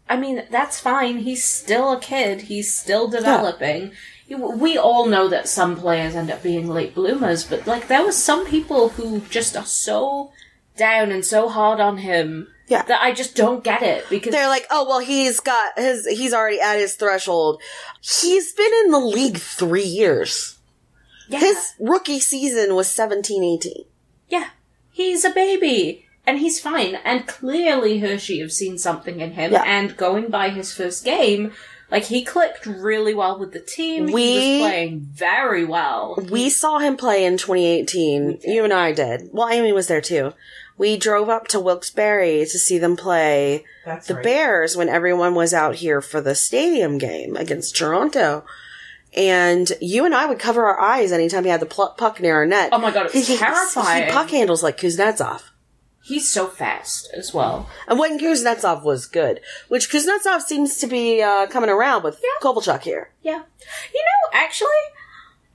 I 0.09 0.17
mean 0.17 0.43
that's 0.49 0.79
fine. 0.79 1.19
He's 1.19 1.43
still 1.43 1.93
a 1.93 1.99
kid. 1.99 2.41
He's 2.43 2.75
still 2.75 3.07
developing. 3.07 3.91
You- 4.27 4.37
We 4.57 4.77
all 4.77 5.05
know 5.05 5.27
that 5.29 5.47
some 5.47 5.75
players 5.77 6.15
end 6.15 6.29
up 6.31 6.43
being 6.43 6.67
late 6.67 6.93
bloomers, 6.95 7.43
but 7.43 7.65
like 7.67 7.87
there 7.87 8.03
were 8.03 8.11
some 8.11 8.45
people 8.45 8.89
who 8.89 9.21
just 9.29 9.55
are 9.55 9.65
so 9.65 10.31
down 10.75 11.11
and 11.11 11.25
so 11.25 11.47
hard 11.49 11.79
on 11.79 11.97
him 11.99 12.47
Yeah. 12.67 12.83
that 12.83 13.01
I 13.01 13.13
just 13.13 13.35
don't 13.35 13.63
get 13.63 13.81
it 13.81 14.05
because 14.09 14.31
They're 14.33 14.49
like, 14.49 14.65
oh 14.69 14.85
well, 14.87 14.99
he's 14.99 15.39
got 15.39 15.77
his. 15.77 16.05
He's 16.07 16.33
already 16.33 16.59
at 16.59 16.77
his 16.77 16.95
threshold. 16.95 17.61
He's 18.01 18.51
been 18.53 18.71
in 18.85 18.91
the 18.91 18.99
league 18.99 19.37
three 19.37 19.83
years. 19.83 20.57
yeah, 21.29 21.39
His 21.39 21.73
rookie 21.79 22.19
season 22.19 22.75
was 22.75 22.87
17, 22.89 23.43
18. 23.43 23.85
yeah, 24.29 24.49
he's 24.91 25.23
a 25.25 25.29
baby 25.29 26.05
and 26.25 26.39
he's 26.39 26.59
fine. 26.59 26.95
And 27.05 27.25
clearly 27.25 27.99
Hershey 27.99 28.39
have 28.41 28.51
seen 28.51 28.77
something 28.77 29.21
in 29.21 29.31
him. 29.31 29.53
Yeah. 29.53 29.63
And 29.65 29.95
going 29.95 30.29
by 30.29 30.49
his 30.49 30.73
first 30.73 31.05
game, 31.05 31.53
like 31.91 32.05
he 32.05 32.23
clicked 32.23 32.65
really 32.65 33.13
well 33.13 33.39
with 33.39 33.53
the 33.53 33.59
team. 33.59 34.07
he 34.07 34.13
We- 34.13 34.59
was 34.59 34.69
playing 34.69 34.99
very 35.13 35.65
well. 35.65 36.17
We 36.29 36.49
saw 36.49 36.79
him 36.79 36.97
play 36.97 37.23
in 37.25 37.37
2018. 37.37 38.39
You 38.43 38.63
and 38.63 38.73
I 38.73 38.91
did. 38.91 39.29
Well, 39.31 39.49
Amy 39.49 39.71
was 39.71 39.87
there 39.87 40.01
too. 40.01 40.33
We 40.77 40.95
drove 40.97 41.27
up 41.29 41.47
to 41.49 41.59
Wilkes-Barre 41.59 42.45
to 42.45 42.59
see 42.59 42.77
them 42.77 42.95
play 42.97 43.63
That's 43.85 44.07
the 44.07 44.13
right. 44.15 44.23
Bears 44.23 44.75
when 44.77 44.89
everyone 44.89 45.33
was 45.33 45.51
out 45.53 45.75
here 45.75 46.01
for 46.01 46.21
the 46.21 46.35
stadium 46.35 46.97
game 46.99 47.35
against 47.35 47.75
Toronto. 47.75 48.45
And 49.15 49.71
you 49.81 50.05
and 50.05 50.13
I 50.13 50.27
would 50.27 50.37
cover 50.37 50.65
our 50.65 50.79
eyes 50.79 51.11
anytime 51.11 51.45
he 51.45 51.49
had 51.49 51.61
the 51.61 51.65
pl- 51.65 51.95
puck 51.97 52.19
near 52.21 52.35
our 52.35 52.45
net. 52.45 52.69
Oh 52.73 52.77
my 52.77 52.91
god, 52.91 53.09
He- 53.09 53.19
it's 53.19 53.27
he- 53.27 53.37
terrifying. 53.37 54.05
He 54.05 54.11
puck 54.11 54.29
handles 54.29 54.61
like 54.61 54.77
Kuznetsov. 54.79 55.41
He's 56.07 56.31
so 56.31 56.47
fast 56.47 57.09
as 57.13 57.33
well. 57.33 57.69
And 57.85 57.99
when 57.99 58.17
Kuznetsov 58.17 58.81
was 58.81 59.07
good, 59.07 59.41
which 59.67 59.91
Kuznetsov 59.91 60.41
seems 60.41 60.77
to 60.77 60.87
be 60.87 61.21
uh, 61.21 61.47
coming 61.47 61.69
around 61.69 62.03
with 62.03 62.23
Kovalchuk 62.41 62.83
here. 62.83 63.11
Yeah. 63.21 63.43
You 63.93 64.05
know, 64.05 64.31
actually, 64.31 64.69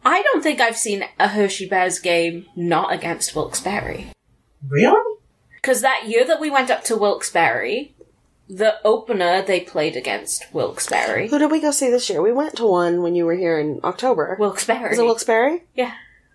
I 0.05 0.21
don't 0.21 0.43
think 0.43 0.61
I've 0.61 0.77
seen 0.77 1.07
a 1.19 1.29
Hershey 1.29 1.67
Bears 1.67 1.99
game 1.99 2.45
not 2.55 2.93
against 2.93 3.35
Wilkes-Barre. 3.35 4.09
Really? 4.69 5.19
Because 5.57 5.81
that 5.81 6.07
year 6.07 6.27
that 6.27 6.39
we 6.39 6.51
went 6.51 6.71
up 6.71 6.85
to 6.85 6.99
Wilkes-Barre, 6.99 7.95
the 8.47 8.75
opener 8.85 9.41
they 9.41 9.61
played 9.61 9.97
against 9.97 10.53
Wilkes-Barre. 10.53 11.29
Who 11.29 11.39
did 11.39 11.51
we 11.51 11.63
go 11.63 11.71
see 11.71 11.91
this 11.91 12.11
year? 12.11 12.21
We 12.21 12.33
went 12.33 12.57
to 12.57 12.67
one 12.67 13.01
when 13.01 13.15
you 13.15 13.25
were 13.25 13.37
here 13.37 13.59
in 13.59 13.81
October. 13.85 14.37
Wilkes-Barre. 14.39 14.91
Was 14.91 14.99
it 14.99 15.05
Wilkes-Barre? 15.05 15.63
Yeah. 15.75 15.95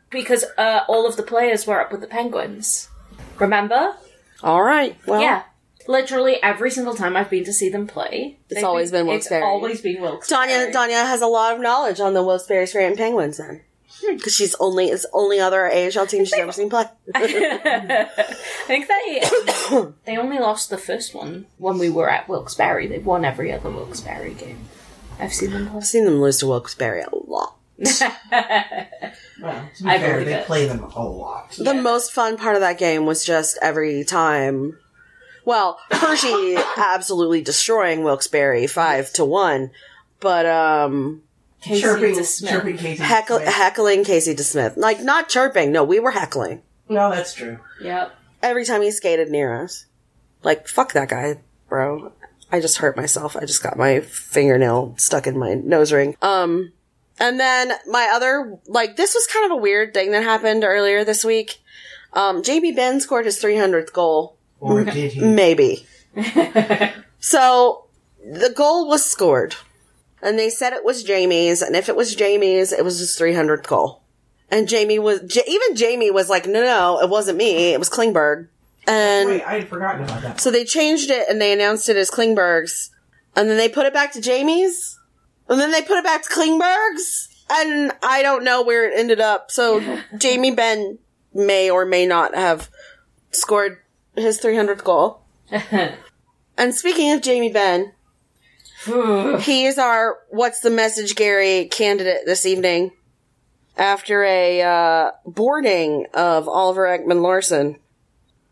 Because 0.10 0.44
uh, 0.58 0.80
all 0.88 1.06
of 1.08 1.18
the 1.18 1.24
players 1.24 1.68
were 1.68 1.80
up 1.80 1.92
with 1.92 2.02
the 2.02 2.08
Penguins. 2.08 2.90
Remember? 3.38 3.96
All 4.44 4.64
right. 4.64 4.96
Well, 5.06 5.22
yeah. 5.22 5.44
Literally 5.88 6.42
every 6.44 6.70
single 6.70 6.96
time 6.96 7.16
I've 7.16 7.30
been 7.30 7.46
to 7.46 7.54
see 7.54 7.70
them 7.70 7.88
play, 7.88 8.38
It's 8.50 8.62
always 8.64 8.92
been 8.92 9.08
Wilkes-Barre. 9.08 9.40
It's 9.40 9.46
always 9.46 9.82
been 9.82 10.02
Wilkes-Barre. 10.02 10.48
Danya, 10.48 10.72
Danya 10.74 11.06
has 11.06 11.22
a 11.22 11.28
lot 11.28 11.56
of 11.56 11.62
knowledge 11.62 12.02
on 12.02 12.14
the 12.14 12.22
Wilkes-Barre 12.24 12.66
Scranton 12.66 12.98
Penguins 12.98 13.38
then. 13.38 13.62
Hmm. 14.04 14.18
Because 14.18 14.36
she's 14.36 14.54
only, 14.60 14.88
it's 14.88 15.04
the 15.04 15.10
only 15.14 15.40
other 15.40 15.66
AHL 15.66 16.06
team 16.08 16.26
she's 16.26 16.34
ever 16.34 16.52
seen 16.52 16.70
play. 16.70 16.86
I 17.16 18.08
think 18.66 18.88
they 18.88 19.24
they 20.06 20.18
only 20.18 20.40
lost 20.40 20.70
the 20.70 20.78
first 20.78 21.16
one 21.16 21.46
when 21.58 21.78
we 21.78 21.90
were 21.90 22.10
at 22.10 22.28
Wilkes-Barre. 22.28 22.88
They've 22.88 23.06
won 23.06 23.24
every 23.24 23.52
other 23.54 23.70
Wilkes-Barre 23.70 24.34
game. 24.34 24.60
I've 25.20 25.34
seen 25.34 25.52
them 25.52 25.68
play. 25.68 25.78
I've 25.78 25.86
seen 25.86 26.06
them 26.06 26.22
lose 26.22 26.40
to 26.40 26.48
Wilkes-Barre 26.48 27.06
a 27.12 27.16
lot. 27.16 27.57
Well, 29.40 29.70
to 29.78 29.84
be 29.84 29.90
I 29.90 30.00
fair, 30.00 30.14
believe 30.14 30.26
they 30.28 30.34
it. 30.34 30.46
play 30.48 30.66
them 30.66 30.84
a 30.84 31.04
lot. 31.04 31.52
The 31.60 31.76
most 31.76 32.12
fun 32.12 32.38
part 32.38 32.56
of 32.56 32.62
that 32.62 32.80
game 32.80 33.06
was 33.06 33.24
just 33.24 33.58
every 33.62 34.04
time. 34.04 34.78
Well, 35.46 35.80
Hershey 35.92 36.58
absolutely 36.78 37.42
destroying 37.42 38.04
Wilkes-Barre 38.04 38.66
five 38.68 39.14
to 39.14 39.24
one, 39.24 39.70
but 40.20 40.46
um, 40.48 41.22
Casey 41.62 41.82
chirping, 41.82 42.16
DeSmith. 42.16 42.50
chirping 42.50 42.78
Casey. 42.78 43.04
heckle, 43.04 43.40
DeSmith. 43.40 43.46
heckling 43.46 44.04
Casey 44.04 44.34
DeSmith. 44.34 44.76
Like 44.76 45.02
not 45.04 45.30
chirping. 45.30 45.72
No, 45.72 45.84
we 45.84 46.00
were 46.00 46.12
heckling 46.12 46.64
no, 46.90 47.10
that's 47.12 47.34
true. 47.34 47.60
Yep. 47.82 48.16
every 48.42 48.64
time 48.66 48.82
he 48.82 48.92
skated 48.92 49.30
near 49.30 49.54
us. 49.62 49.86
Like 50.44 50.68
fuck 50.68 50.94
that 50.94 51.10
guy, 51.10 51.42
bro. 51.70 52.12
I 52.52 52.60
just 52.62 52.78
hurt 52.78 52.96
myself. 52.98 53.36
I 53.36 53.42
just 53.42 53.62
got 53.62 53.78
my 53.78 54.00
fingernail 54.00 54.96
stuck 54.98 55.28
in 55.28 55.38
my 55.38 55.54
nose 55.54 55.92
ring. 55.92 56.16
Um, 56.22 56.72
and 57.20 57.40
then 57.40 57.72
my 57.88 58.12
other 58.14 58.60
like 58.68 58.96
this 58.96 59.14
was 59.14 59.28
kind 59.28 59.46
of 59.46 59.52
a 59.52 59.62
weird 59.62 59.94
thing 59.94 60.12
that 60.12 60.24
happened 60.24 60.64
earlier 60.64 61.04
this 61.04 61.24
week. 61.24 61.60
Um, 62.14 62.42
JB 62.42 62.76
Benn 62.76 63.00
scored 63.00 63.26
his 63.26 63.42
300th 63.42 63.94
goal. 63.94 64.38
Or 64.60 64.84
did 64.84 65.14
he? 65.14 65.20
Maybe. 65.20 65.86
so 67.20 67.86
the 68.26 68.54
goal 68.56 68.88
was 68.88 69.06
scored. 69.06 69.56
And 70.22 70.40
they 70.40 70.50
said 70.50 70.74
it 70.74 70.84
was 70.84 71.04
Jamie's, 71.04 71.62
and 71.62 71.76
if 71.76 71.90
it 71.90 71.96
was 71.96 72.16
Jamie's, 72.16 72.72
it 72.72 72.84
was 72.84 72.98
his 72.98 73.16
300th 73.16 73.68
goal. 73.68 74.02
And 74.50 74.68
Jamie 74.68 74.98
was, 74.98 75.22
J- 75.22 75.44
even 75.48 75.76
Jamie 75.76 76.10
was 76.10 76.28
like, 76.28 76.48
no, 76.48 76.64
no, 76.64 77.00
it 77.02 77.10
wasn't 77.10 77.38
me, 77.38 77.74
it 77.74 77.80
was 77.80 77.90
Klingberg. 77.90 78.48
And 78.88 79.30
Wait, 79.30 79.44
I 79.44 79.60
had 79.60 79.70
forgotten 79.70 80.04
about 80.04 80.22
that. 80.24 80.42
so 80.42 80.50
they 80.50 80.66
changed 80.66 81.12
it 81.12 81.30
and 81.30 81.40
they 81.40 81.54
announced 81.54 81.88
it 81.88 81.98
as 81.98 82.10
Klingberg's. 82.10 82.90
And 83.36 83.48
then 83.48 83.58
they 83.58 83.70
put 83.70 83.86
it 83.86 83.94
back 83.94 84.14
to 84.14 84.22
Jamie's. 84.22 84.97
And 85.50 85.60
then 85.60 85.72
they 85.72 85.82
put 85.82 85.98
it 85.98 86.04
back 86.04 86.24
to 86.24 86.30
Klingberg's. 86.30 87.30
And 87.50 87.94
I 88.04 88.22
don't 88.24 88.44
know 88.44 88.62
where 88.62 88.90
it 88.90 89.00
ended 89.00 89.22
up. 89.22 89.52
So 89.52 90.00
Jamie 90.18 90.52
Benn 90.52 91.00
may 91.34 91.70
or 91.70 91.86
may 91.86 92.06
not 92.06 92.36
have 92.36 92.70
scored 93.32 93.78
his 94.16 94.40
300th 94.42 94.84
goal. 94.84 95.22
and 96.58 96.76
speaking 96.76 97.12
of 97.14 97.22
Jamie 97.22 97.52
Benn, 97.52 97.94
he 98.86 99.66
is 99.66 99.78
our 99.78 100.20
What's 100.30 100.62
the 100.62 100.70
Message 100.70 101.16
Gary 101.16 101.66
candidate 101.66 102.26
this 102.26 102.46
evening 102.46 102.92
after 103.78 104.24
a 104.24 104.62
uh, 104.62 105.12
boarding 105.26 106.08
of 106.14 106.48
Oliver 106.48 106.86
Ekman 106.86 107.22
Larsson. 107.22 107.78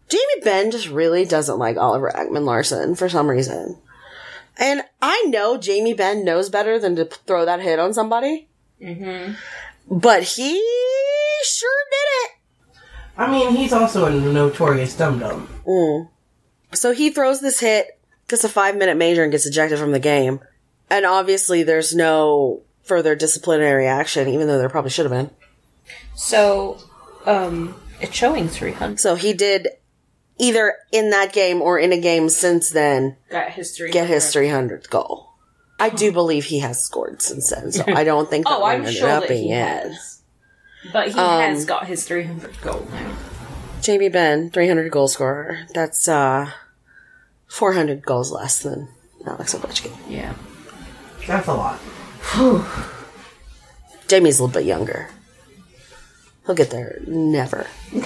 Jamie 0.08 0.42
Benn 0.44 0.72
just 0.72 0.90
really 0.90 1.26
doesn't 1.26 1.58
like 1.58 1.78
Oliver 1.78 2.12
Ekman 2.14 2.46
Larsson 2.46 2.96
for 2.96 3.10
some 3.10 3.28
reason. 3.28 3.78
And 4.58 4.84
I 5.02 5.26
know 5.28 5.58
Jamie 5.58 5.94
Benn 5.94 6.24
knows 6.24 6.50
better 6.50 6.80
than 6.80 6.96
to 6.96 7.06
throw 7.06 7.46
that 7.46 7.62
hit 7.62 7.80
on 7.80 7.94
somebody. 7.94 8.48
Mm-hmm. 8.82 9.34
But 9.90 10.24
he 10.24 10.62
sure 11.44 11.84
did 11.92 12.08
it. 12.24 12.32
I 13.18 13.32
mean, 13.32 13.56
he's 13.56 13.74
also 13.74 14.06
a 14.06 14.12
notorious 14.12 14.96
dum 14.96 15.20
dum. 15.20 15.48
Mm. 15.66 16.10
So 16.74 16.92
he 16.92 17.10
throws 17.10 17.40
this 17.40 17.60
hit, 17.60 18.00
gets 18.28 18.44
a 18.44 18.50
five 18.50 18.76
minute 18.76 18.98
major, 18.98 19.24
and 19.24 19.32
gets 19.32 19.46
ejected 19.46 19.80
from 19.80 19.92
the 19.92 20.00
game. 20.00 20.40
And 20.90 21.06
obviously, 21.06 21.64
there's 21.64 21.96
no 21.96 22.62
further 22.84 23.16
disciplinary 23.16 23.88
action, 23.88 24.28
even 24.28 24.48
though 24.48 24.58
there 24.58 24.70
probably 24.70 24.92
should 24.92 25.10
have 25.10 25.12
been. 25.12 25.32
So, 26.16 26.78
um, 27.26 27.76
it's 28.02 28.16
showing 28.16 28.48
300. 28.48 29.00
So 29.00 29.16
he 29.16 29.34
did 29.34 29.70
either 30.38 30.76
in 30.92 31.10
that 31.12 31.34
game 31.34 31.62
or 31.62 31.78
in 31.80 31.92
a 31.94 32.00
game 32.00 32.30
since 32.30 32.70
then 32.70 33.18
Got 33.30 33.52
his 33.52 33.76
300. 33.76 33.94
get 33.94 34.08
his 34.10 34.24
300th 34.26 34.90
goal. 34.90 35.30
I 35.80 35.90
do 35.90 36.12
believe 36.12 36.46
he 36.46 36.60
has 36.60 36.82
scored 36.84 37.22
since 37.22 37.50
then, 37.50 37.72
so 37.72 37.84
I 37.88 38.04
don't 38.04 38.30
think 38.30 38.46
that 38.48 38.56
Oh, 38.56 38.60
one 38.62 38.76
I'm 38.76 38.82
ended 38.82 38.96
sure 38.96 39.10
up 39.10 39.28
that 39.28 39.36
he 39.36 39.52
it. 39.52 39.56
has. 39.58 40.22
But 40.94 41.08
he 41.10 41.20
Um, 41.20 41.42
has 41.42 41.66
got 41.66 41.88
his 41.88 42.06
300 42.08 42.62
goal 42.62 42.88
now. 42.92 43.16
Jamie 43.82 44.10
Benn, 44.10 44.50
300 44.52 44.90
goal 44.92 45.08
scorer. 45.08 45.60
That's 45.74 46.08
uh 46.08 46.52
400 47.48 48.06
goals 48.06 48.32
less 48.32 48.60
than 48.64 48.88
Alex 49.28 49.54
Ovechkin. 49.54 49.96
Yeah. 50.10 50.34
That's 51.28 51.48
a 51.48 51.54
lot. 51.54 51.80
Jamie's 54.08 54.40
a 54.40 54.44
little 54.44 54.54
bit 54.62 54.66
younger. 54.68 55.10
He'll 56.46 56.56
get 56.56 56.70
there. 56.70 57.00
Never. 57.08 57.68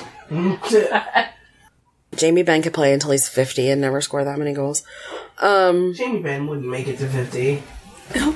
Jamie 2.20 2.44
Benn 2.44 2.62
could 2.62 2.74
play 2.74 2.94
until 2.94 3.12
he's 3.12 3.28
50 3.30 3.70
and 3.70 3.82
never 3.82 4.02
score 4.02 4.24
that 4.24 4.38
many 4.38 4.54
goals. 4.54 4.84
Um, 5.40 5.94
Jamie 5.94 6.22
Benn 6.22 6.48
wouldn't 6.48 6.68
make 6.68 6.88
it 6.88 6.98
to 7.00 7.08
50. 7.08 7.64
not 8.16 8.36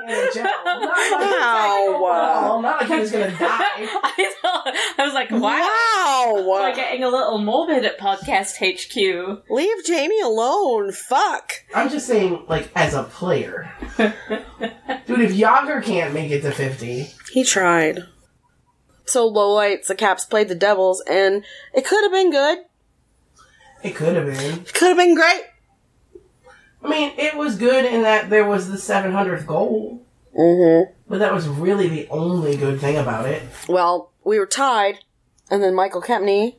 in 0.00 0.08
the 0.08 0.42
Not 0.42 0.66
like, 0.82 1.10
Wow. 1.20 2.00
well, 2.02 2.62
not 2.62 2.80
like 2.80 2.88
he 2.90 2.98
was 3.00 3.12
gonna 3.12 3.30
die. 3.30 3.36
I, 3.38 4.34
thought, 4.40 4.74
I 4.98 5.04
was 5.04 5.14
like, 5.14 5.30
wow. 5.30 6.32
We're 6.36 6.46
wow! 6.70 6.74
getting 6.74 7.04
a 7.04 7.08
little 7.08 7.38
morbid 7.38 7.84
at 7.84 7.98
Podcast 7.98 8.56
HQ. 8.58 9.44
Leave 9.50 9.84
Jamie 9.84 10.20
alone. 10.20 10.92
Fuck. 10.92 11.52
I'm 11.74 11.90
just 11.90 12.06
saying, 12.06 12.44
like, 12.48 12.70
as 12.74 12.94
a 12.94 13.04
player. 13.04 13.70
Dude, 13.98 15.20
if 15.20 15.32
Jagr 15.32 15.82
can't 15.84 16.14
make 16.14 16.30
it 16.30 16.40
to 16.42 16.52
50, 16.52 17.08
He 17.32 17.44
tried. 17.44 18.00
So 19.12 19.30
lowlights, 19.30 19.88
the 19.88 19.94
Caps 19.94 20.24
played 20.24 20.48
the 20.48 20.54
Devils, 20.54 21.02
and 21.06 21.44
it 21.74 21.84
could 21.84 22.02
have 22.02 22.12
been 22.12 22.30
good. 22.30 22.58
it 23.82 23.94
could 23.94 24.16
have 24.16 24.24
been. 24.24 24.60
It 24.60 24.72
could 24.72 24.88
have 24.88 24.96
been 24.96 25.14
great. 25.14 25.42
I 26.82 26.88
mean, 26.88 27.12
it 27.18 27.36
was 27.36 27.56
good 27.56 27.84
in 27.84 28.02
that 28.02 28.30
there 28.30 28.46
was 28.46 28.70
the 28.70 28.78
700th 28.78 29.46
goal, 29.46 30.02
Mm-hmm. 30.34 30.90
but 31.10 31.18
that 31.18 31.34
was 31.34 31.46
really 31.46 31.88
the 31.88 32.08
only 32.08 32.56
good 32.56 32.80
thing 32.80 32.96
about 32.96 33.26
it. 33.26 33.42
Well, 33.68 34.12
we 34.24 34.38
were 34.38 34.46
tied, 34.46 35.00
and 35.50 35.62
then 35.62 35.74
Michael 35.74 36.00
Kempny. 36.00 36.54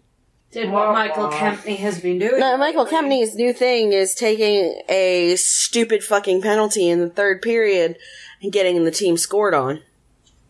Did 0.52 0.70
Wah, 0.70 0.86
what 0.90 0.94
Michael 0.94 1.24
wah. 1.24 1.32
Kempny 1.32 1.78
has 1.78 2.00
been 2.00 2.20
doing. 2.20 2.40
No, 2.40 2.56
Michael 2.58 2.86
Kempny's 2.86 3.34
new 3.36 3.52
thing 3.52 3.94
is 3.94 4.14
taking 4.14 4.80
a 4.88 5.36
stupid 5.38 6.04
fucking 6.04 6.44
penalty 6.44 6.88
in 6.88 7.00
the 7.00 7.10
third 7.10 7.42
period 7.42 7.98
and 8.44 8.52
getting 8.52 8.84
the 8.84 8.92
team 8.92 9.18
scored 9.18 9.56
on. 9.56 9.82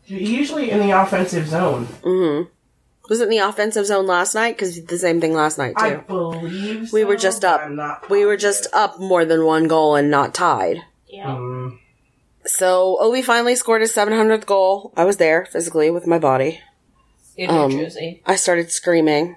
Usually 0.06 0.72
in 0.72 0.80
the 0.80 0.92
offensive 0.92 1.48
zone. 1.48 1.86
Mm-hmm. 2.02 2.50
Was 3.10 3.20
it 3.20 3.24
in 3.26 3.30
the 3.30 3.38
offensive 3.40 3.86
zone 3.86 4.08
last 4.08 4.34
night? 4.36 4.56
Because 4.56 4.84
the 4.86 4.98
same 4.98 5.20
thing 5.20 5.34
last 5.34 5.58
night 5.58 5.76
too. 5.78 5.84
I 5.86 5.90
too. 5.96 6.04
believe 6.08 6.94
we 6.94 7.04
were 7.04 7.18
just 7.18 7.44
up. 7.46 8.10
We 8.10 8.26
were 8.26 8.38
just 8.38 8.68
up 8.74 9.00
more 9.00 9.26
than 9.26 9.46
one 9.46 9.68
goal 9.68 9.96
and 9.96 10.10
not 10.10 10.34
tied. 10.34 10.78
Yeah. 11.08 11.26
Mm, 11.28 11.80
So 12.46 12.98
Ovi 13.02 13.24
finally 13.24 13.56
scored 13.56 13.82
his 13.82 13.94
700th 13.94 14.46
goal. 14.46 14.94
I 14.98 15.04
was 15.06 15.18
there 15.18 15.46
physically 15.46 15.90
with 15.92 16.08
my 16.08 16.18
body. 16.20 16.62
In 17.38 17.50
New 17.50 17.56
Um, 17.56 17.72
Jersey. 17.72 18.22
I 18.26 18.36
started 18.36 18.72
screaming. 18.72 19.36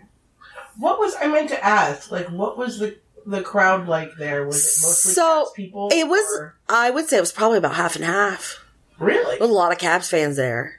what 0.78 0.98
was 0.98 1.14
I 1.20 1.26
meant 1.26 1.48
to 1.48 1.64
ask? 1.64 2.10
Like, 2.10 2.28
what 2.28 2.56
was 2.58 2.78
the 2.78 2.96
the 3.28 3.42
crowd 3.42 3.88
like 3.88 4.10
there? 4.18 4.46
Was 4.46 4.58
it 4.58 4.86
mostly 4.86 5.12
So, 5.14 5.50
people? 5.56 5.88
It 5.92 6.06
was. 6.06 6.38
or- 6.38 6.54
I 6.68 6.90
would 6.90 7.08
say 7.08 7.16
it 7.16 7.20
was 7.20 7.32
probably 7.32 7.58
about 7.58 7.74
half 7.74 7.96
and 7.96 8.04
half. 8.04 8.62
Really. 8.98 9.38
Was 9.38 9.50
a 9.50 9.52
lot 9.52 9.72
of 9.72 9.78
Caps 9.78 10.08
fans 10.08 10.36
there. 10.36 10.76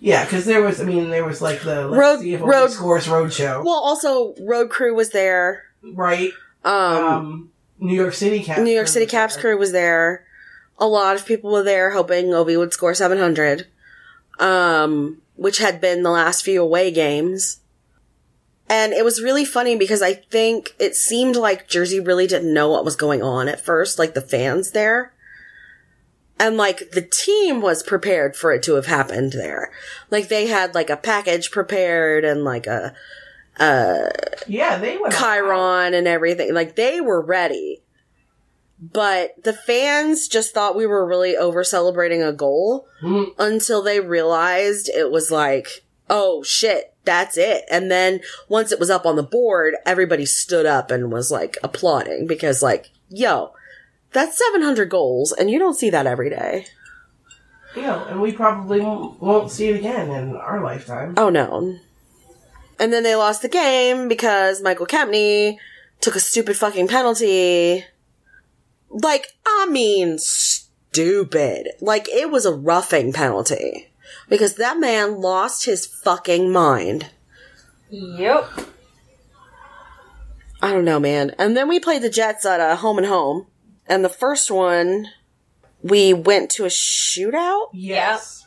Yeah, 0.00 0.24
because 0.24 0.44
there 0.44 0.62
was. 0.62 0.80
I 0.80 0.84
mean, 0.84 1.10
there 1.10 1.24
was 1.24 1.42
like 1.42 1.60
the 1.62 1.88
let's 1.88 1.98
Road- 2.00 2.20
see 2.20 2.34
if 2.34 2.40
road- 2.40 2.70
scores 2.70 3.06
roadshow, 3.06 3.64
Well, 3.64 3.74
also 3.74 4.34
road 4.40 4.70
crew 4.70 4.94
was 4.94 5.10
there. 5.10 5.64
right? 5.82 6.30
Um, 6.64 6.72
Um, 7.04 7.50
New 7.80 7.94
York 7.96 8.14
City 8.14 8.42
Caps. 8.42 8.60
New 8.60 8.72
York 8.74 8.88
City 8.88 9.06
Caps 9.06 9.34
there. 9.34 9.42
crew 9.42 9.58
was 9.58 9.72
there. 9.72 10.24
A 10.78 10.86
lot 10.86 11.16
of 11.16 11.26
people 11.26 11.50
were 11.50 11.62
there 11.64 11.90
hoping 11.90 12.26
Ovi 12.26 12.56
would 12.56 12.72
score 12.72 12.94
700, 12.94 13.66
um, 14.38 15.20
which 15.36 15.58
had 15.58 15.80
been 15.80 16.02
the 16.02 16.10
last 16.10 16.44
few 16.44 16.62
away 16.62 16.90
games. 16.92 17.58
And 18.68 18.92
it 18.92 19.04
was 19.04 19.22
really 19.22 19.44
funny 19.44 19.76
because 19.76 20.02
I 20.02 20.14
think 20.14 20.74
it 20.78 20.94
seemed 20.94 21.34
like 21.36 21.68
Jersey 21.68 21.98
really 22.00 22.26
didn't 22.26 22.52
know 22.52 22.68
what 22.68 22.84
was 22.84 22.96
going 22.96 23.22
on 23.22 23.48
at 23.48 23.60
first, 23.60 23.98
like 23.98 24.14
the 24.14 24.20
fans 24.20 24.72
there. 24.72 25.12
And 26.40 26.56
like 26.56 26.90
the 26.92 27.02
team 27.02 27.60
was 27.60 27.82
prepared 27.82 28.36
for 28.36 28.52
it 28.52 28.62
to 28.64 28.74
have 28.74 28.86
happened 28.86 29.32
there. 29.32 29.72
Like 30.10 30.28
they 30.28 30.46
had 30.46 30.74
like 30.74 30.88
a 30.90 30.96
package 30.96 31.50
prepared 31.50 32.24
and 32.24 32.44
like 32.44 32.66
a, 32.66 32.94
Yeah, 33.60 34.78
they 34.78 34.96
went 34.98 35.14
all. 35.14 35.20
Chiron 35.20 35.94
and 35.94 36.06
everything. 36.06 36.54
Like 36.54 36.76
they 36.76 37.00
were 37.00 37.20
ready. 37.20 37.82
But 38.80 39.42
the 39.42 39.52
fans 39.52 40.28
just 40.28 40.54
thought 40.54 40.76
we 40.76 40.86
were 40.86 41.04
really 41.04 41.36
over 41.36 41.64
celebrating 41.64 42.22
a 42.22 42.32
goal 42.32 42.86
Mhm. 43.02 43.32
until 43.38 43.82
they 43.82 43.98
realized 43.98 44.88
it 44.88 45.10
was 45.10 45.32
like, 45.32 45.82
oh 46.08 46.44
shit, 46.44 46.94
that's 47.04 47.36
it. 47.36 47.64
And 47.68 47.90
then 47.90 48.20
once 48.48 48.70
it 48.70 48.78
was 48.78 48.90
up 48.90 49.04
on 49.04 49.16
the 49.16 49.22
board, 49.24 49.74
everybody 49.84 50.24
stood 50.26 50.64
up 50.66 50.92
and 50.92 51.10
was 51.10 51.30
like 51.32 51.56
applauding 51.64 52.28
because 52.28 52.62
like, 52.62 52.90
yo, 53.08 53.52
that's 54.12 54.38
700 54.38 54.88
goals 54.88 55.32
and 55.32 55.50
you 55.50 55.58
don't 55.58 55.74
see 55.74 55.90
that 55.90 56.06
every 56.06 56.30
day. 56.30 56.66
You 57.76 57.82
know, 57.82 58.04
and 58.06 58.20
we 58.20 58.32
probably 58.32 58.80
won't, 58.80 59.20
won't 59.20 59.50
see 59.50 59.68
it 59.68 59.76
again 59.76 60.10
in 60.10 60.36
our 60.36 60.62
lifetime. 60.62 61.14
Oh 61.16 61.28
no. 61.28 61.78
And 62.78 62.92
then 62.92 63.02
they 63.02 63.14
lost 63.16 63.42
the 63.42 63.48
game 63.48 64.08
because 64.08 64.62
Michael 64.62 64.86
Kempny 64.86 65.58
took 66.00 66.14
a 66.14 66.20
stupid 66.20 66.56
fucking 66.56 66.88
penalty. 66.88 67.84
Like, 68.88 69.26
I 69.46 69.66
mean, 69.68 70.18
stupid. 70.18 71.68
Like, 71.80 72.08
it 72.08 72.30
was 72.30 72.46
a 72.46 72.54
roughing 72.54 73.12
penalty. 73.12 73.88
Because 74.28 74.54
that 74.54 74.78
man 74.78 75.20
lost 75.20 75.64
his 75.64 75.86
fucking 75.86 76.50
mind. 76.50 77.10
Yep. 77.90 78.48
I 80.60 80.72
don't 80.72 80.84
know, 80.84 81.00
man. 81.00 81.34
And 81.38 81.56
then 81.56 81.68
we 81.68 81.80
played 81.80 82.02
the 82.02 82.10
Jets 82.10 82.44
at 82.46 82.60
a 82.60 82.76
home 82.76 82.98
and 82.98 83.06
home. 83.06 83.46
And 83.88 84.04
the 84.04 84.08
first 84.08 84.50
one, 84.50 85.06
we 85.82 86.12
went 86.12 86.50
to 86.52 86.64
a 86.64 86.68
shootout. 86.68 87.68
Yes. 87.72 88.44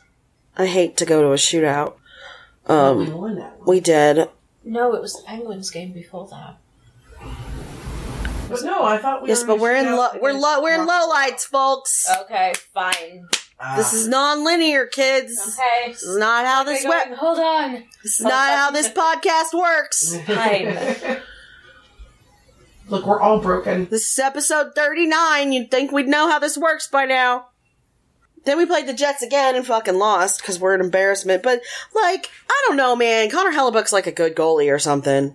I 0.56 0.66
hate 0.66 0.96
to 0.98 1.04
go 1.04 1.22
to 1.22 1.28
a 1.32 1.36
shootout. 1.36 1.94
we 2.68 2.74
Um, 2.74 3.12
won 3.14 3.36
that 3.36 3.58
one. 3.58 3.66
we 3.68 3.80
did. 3.80 4.28
No, 4.64 4.94
it 4.94 5.02
was 5.02 5.14
the 5.16 5.22
Penguins 5.22 5.70
game 5.70 5.92
before 5.92 6.28
that. 6.28 6.58
But 8.48 8.62
no, 8.64 8.84
I 8.84 8.98
thought 8.98 9.22
we 9.22 9.28
Yes, 9.30 9.40
were 9.42 9.46
but 9.48 9.58
we're 9.60 9.74
in 9.76 9.86
shootout 9.86 9.96
low, 10.14 10.20
we're 10.20 10.28
against 10.30 10.42
low, 10.42 10.62
we're 10.62 10.74
in 10.74 10.86
low 10.86 11.08
lights, 11.08 11.44
folks. 11.46 12.06
Okay, 12.22 12.52
fine. 12.74 13.26
Ah. 13.58 13.76
This 13.76 13.92
is 13.94 14.08
non-linear, 14.08 14.86
kids. 14.86 15.38
Okay. 15.58 15.92
This 15.92 16.02
is 16.02 16.16
not 16.18 16.44
how 16.44 16.62
this 16.64 16.80
Okay, 16.80 16.88
web. 16.88 17.16
Hold 17.18 17.38
on. 17.38 17.84
This 18.02 18.20
is 18.20 18.26
not 18.26 18.50
how 18.58 18.70
this 18.70 18.88
podcast 19.02 19.58
works. 19.58 20.16
Fine. 20.26 21.18
Look, 22.92 23.06
we're 23.06 23.22
all 23.22 23.38
broken. 23.38 23.86
This 23.86 24.12
is 24.12 24.18
episode 24.18 24.74
thirty-nine. 24.74 25.50
You'd 25.50 25.70
think 25.70 25.92
we'd 25.92 26.08
know 26.08 26.28
how 26.28 26.38
this 26.38 26.58
works 26.58 26.86
by 26.88 27.06
now. 27.06 27.46
Then 28.44 28.58
we 28.58 28.66
played 28.66 28.86
the 28.86 28.92
Jets 28.92 29.22
again 29.22 29.56
and 29.56 29.66
fucking 29.66 29.98
lost 29.98 30.42
because 30.42 30.60
we're 30.60 30.74
an 30.74 30.82
embarrassment. 30.82 31.42
But 31.42 31.62
like, 31.94 32.28
I 32.50 32.64
don't 32.68 32.76
know, 32.76 32.94
man. 32.94 33.30
Connor 33.30 33.56
Hellebuyck's 33.56 33.94
like 33.94 34.06
a 34.06 34.12
good 34.12 34.36
goalie 34.36 34.70
or 34.70 34.78
something. 34.78 35.34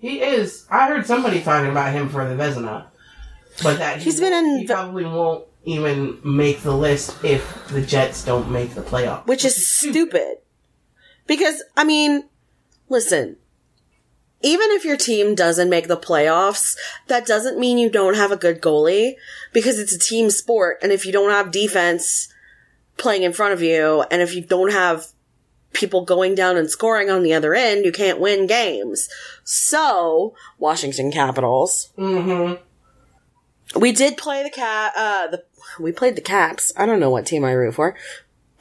He 0.00 0.20
is. 0.20 0.66
I 0.68 0.88
heard 0.88 1.06
somebody 1.06 1.40
talking 1.40 1.70
about 1.70 1.92
him 1.92 2.08
for 2.08 2.28
the 2.28 2.34
Vezina, 2.34 2.86
but 3.62 3.78
that 3.78 3.98
he 3.98 4.04
He's 4.06 4.18
been 4.18 4.32
in. 4.32 4.58
He 4.58 4.66
probably 4.66 5.04
won't 5.04 5.44
even 5.62 6.18
make 6.24 6.62
the 6.62 6.74
list 6.74 7.22
if 7.22 7.68
the 7.68 7.82
Jets 7.82 8.24
don't 8.24 8.50
make 8.50 8.74
the 8.74 8.82
playoff. 8.82 9.28
which 9.28 9.44
is 9.44 9.64
stupid. 9.64 10.38
Because, 11.28 11.62
I 11.76 11.84
mean, 11.84 12.24
listen, 12.88 13.36
even 14.42 14.70
if 14.70 14.84
your 14.84 14.96
team 14.96 15.34
doesn't 15.34 15.68
make 15.68 15.88
the 15.88 15.96
playoffs, 15.96 16.76
that 17.08 17.26
doesn't 17.26 17.58
mean 17.58 17.78
you 17.78 17.90
don't 17.90 18.16
have 18.16 18.32
a 18.32 18.36
good 18.36 18.60
goalie 18.60 19.14
because 19.52 19.78
it's 19.78 19.94
a 19.94 19.98
team 19.98 20.30
sport. 20.30 20.78
And 20.82 20.92
if 20.92 21.04
you 21.04 21.12
don't 21.12 21.30
have 21.30 21.50
defense 21.50 22.32
playing 22.96 23.22
in 23.22 23.32
front 23.32 23.52
of 23.52 23.62
you, 23.62 24.04
and 24.10 24.22
if 24.22 24.34
you 24.34 24.42
don't 24.42 24.72
have 24.72 25.06
people 25.72 26.04
going 26.04 26.34
down 26.34 26.56
and 26.56 26.70
scoring 26.70 27.10
on 27.10 27.22
the 27.22 27.34
other 27.34 27.54
end, 27.54 27.84
you 27.84 27.92
can't 27.92 28.18
win 28.18 28.46
games. 28.46 29.08
So, 29.44 30.34
Washington 30.58 31.12
Capitals. 31.12 31.92
Mm-hmm. 31.98 32.60
We 33.78 33.92
did 33.92 34.16
play 34.16 34.42
the 34.42 34.50
cat. 34.50 34.92
Uh, 34.96 35.26
the 35.28 35.44
we 35.78 35.92
played 35.92 36.16
the 36.16 36.22
Caps. 36.22 36.72
I 36.76 36.86
don't 36.86 37.00
know 37.00 37.10
what 37.10 37.26
team 37.26 37.44
I 37.44 37.52
root 37.52 37.74
for. 37.74 37.94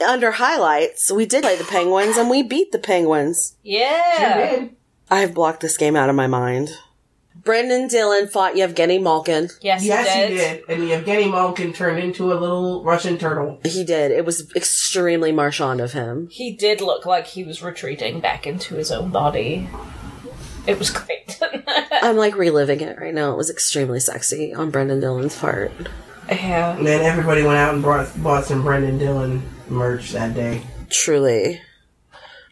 Under 0.05 0.31
highlights, 0.31 1.11
we 1.11 1.25
did 1.25 1.43
play 1.43 1.57
the 1.57 1.63
Penguins, 1.63 2.15
and 2.15 2.29
we 2.29 2.43
beat 2.43 2.71
the 2.71 2.79
Penguins. 2.79 3.55
Yeah. 3.63 4.67
I 5.09 5.21
have 5.21 5.33
blocked 5.33 5.61
this 5.61 5.77
game 5.77 5.95
out 5.95 6.09
of 6.09 6.15
my 6.15 6.27
mind. 6.27 6.69
Brendan 7.35 7.87
Dillon 7.87 8.27
fought 8.27 8.57
Yevgeny 8.57 8.99
Malkin. 8.99 9.49
Yes, 9.61 9.83
Yes, 9.83 10.13
he 10.13 10.21
he 10.33 10.37
did. 10.39 10.67
did. 10.67 10.69
And 10.69 10.89
Evgeny 11.05 11.31
Malkin 11.31 11.71
turned 11.73 11.97
into 11.99 12.33
a 12.33 12.35
little 12.35 12.83
Russian 12.83 13.17
turtle. 13.17 13.59
He 13.63 13.83
did. 13.85 14.11
It 14.11 14.25
was 14.25 14.51
extremely 14.55 15.31
marchand 15.31 15.79
of 15.79 15.93
him. 15.93 16.27
He 16.31 16.51
did 16.55 16.81
look 16.81 17.05
like 17.05 17.25
he 17.27 17.43
was 17.45 17.63
retreating 17.63 18.19
back 18.19 18.45
into 18.45 18.75
his 18.75 18.91
own 18.91 19.09
body. 19.09 19.69
It 20.67 20.77
was 20.77 20.89
great. 20.91 21.39
I'm 22.01 22.17
like 22.17 22.35
reliving 22.35 22.81
it 22.81 22.99
right 22.99 23.13
now. 23.13 23.31
It 23.31 23.37
was 23.37 23.49
extremely 23.49 24.01
sexy 24.01 24.53
on 24.53 24.69
Brendan 24.69 24.99
Dillon's 24.99 25.37
part. 25.37 25.71
yeah. 26.29 26.75
And 26.77 26.85
then 26.85 27.01
everybody 27.01 27.41
went 27.43 27.57
out 27.57 27.73
and 27.73 27.81
brought, 27.81 28.21
bought 28.21 28.45
some 28.45 28.63
Brendan 28.63 28.97
Dillon 28.97 29.41
merch 29.69 30.11
that 30.11 30.35
day. 30.35 30.61
Truly. 30.89 31.61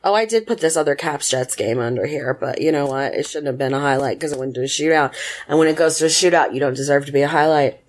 Oh, 0.07 0.13
I 0.13 0.23
did 0.23 0.47
put 0.47 0.61
this 0.61 0.77
other 0.77 0.95
Caps 0.95 1.29
Jets 1.29 1.53
game 1.53 1.79
under 1.79 2.05
here, 2.05 2.33
but 2.33 2.61
you 2.61 2.71
know 2.71 2.85
what? 2.85 3.13
It 3.13 3.27
shouldn't 3.27 3.47
have 3.47 3.57
been 3.57 3.73
a 3.73 3.79
highlight 3.81 4.17
because 4.17 4.31
it 4.31 4.39
went 4.39 4.55
to 4.55 4.61
a 4.61 4.63
shootout. 4.63 5.13
And 5.49 5.59
when 5.59 5.67
it 5.67 5.75
goes 5.75 5.97
to 5.97 6.05
a 6.05 6.07
shootout, 6.07 6.53
you 6.53 6.61
don't 6.61 6.77
deserve 6.77 7.05
to 7.07 7.11
be 7.11 7.23
a 7.23 7.27
highlight. 7.27 7.81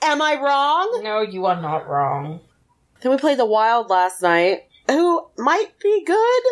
Am 0.00 0.22
I 0.22 0.40
wrong? 0.40 1.02
No, 1.04 1.20
you 1.20 1.44
are 1.44 1.60
not 1.60 1.86
wrong. 1.86 2.40
Then 3.02 3.12
we 3.12 3.18
played 3.18 3.38
the 3.38 3.44
Wild 3.44 3.90
last 3.90 4.22
night, 4.22 4.62
who 4.86 5.26
might 5.36 5.78
be 5.78 6.02
good 6.06 6.42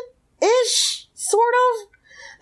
ish, 0.42 1.08
sort 1.14 1.54
of. 1.54 1.88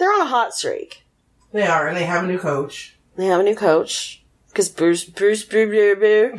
They're 0.01 0.13
on 0.13 0.23
a 0.23 0.27
hot 0.27 0.55
streak. 0.55 1.05
They 1.53 1.63
are, 1.63 1.87
and 1.87 1.97
they 1.97 2.07
have 2.07 2.25
a 2.25 2.27
new 2.27 2.41
coach. 2.41 2.97
They 3.15 3.27
have 3.27 3.39
a 3.39 3.45
new 3.45 3.55
coach. 3.55 4.22
Because 4.53 4.69
Bruce, 4.69 5.05
Bruce, 5.05 5.45
Boo, 5.45 5.67
Boo. 5.67 6.39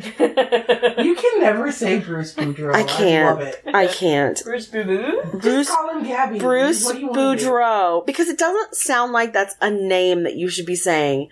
You 1.02 1.16
can 1.16 1.40
never 1.40 1.72
say 1.72 1.98
Bruce 1.98 2.32
Boudreau. 2.32 2.72
I 2.72 2.84
can't. 2.84 3.40
love 3.40 3.48
it. 3.48 3.60
I 3.74 3.88
can't. 3.88 4.40
Bruce 4.44 4.66
Boo 4.66 4.84
Boo? 4.84 5.38
Bruce, 5.40 5.68
Call 5.68 5.90
him 5.90 6.04
Gabby. 6.06 6.38
Bruce 6.38 6.84
What 6.84 6.94
do 6.94 7.00
you 7.00 7.08
wanna 7.08 7.36
do? 7.36 7.44
Boudreau. 7.44 8.06
Because 8.06 8.28
it 8.28 8.38
doesn't 8.38 8.76
sound 8.76 9.10
like 9.10 9.32
that's 9.32 9.56
a 9.60 9.68
name 9.68 10.22
that 10.22 10.36
you 10.36 10.48
should 10.48 10.64
be 10.64 10.76
saying. 10.76 11.28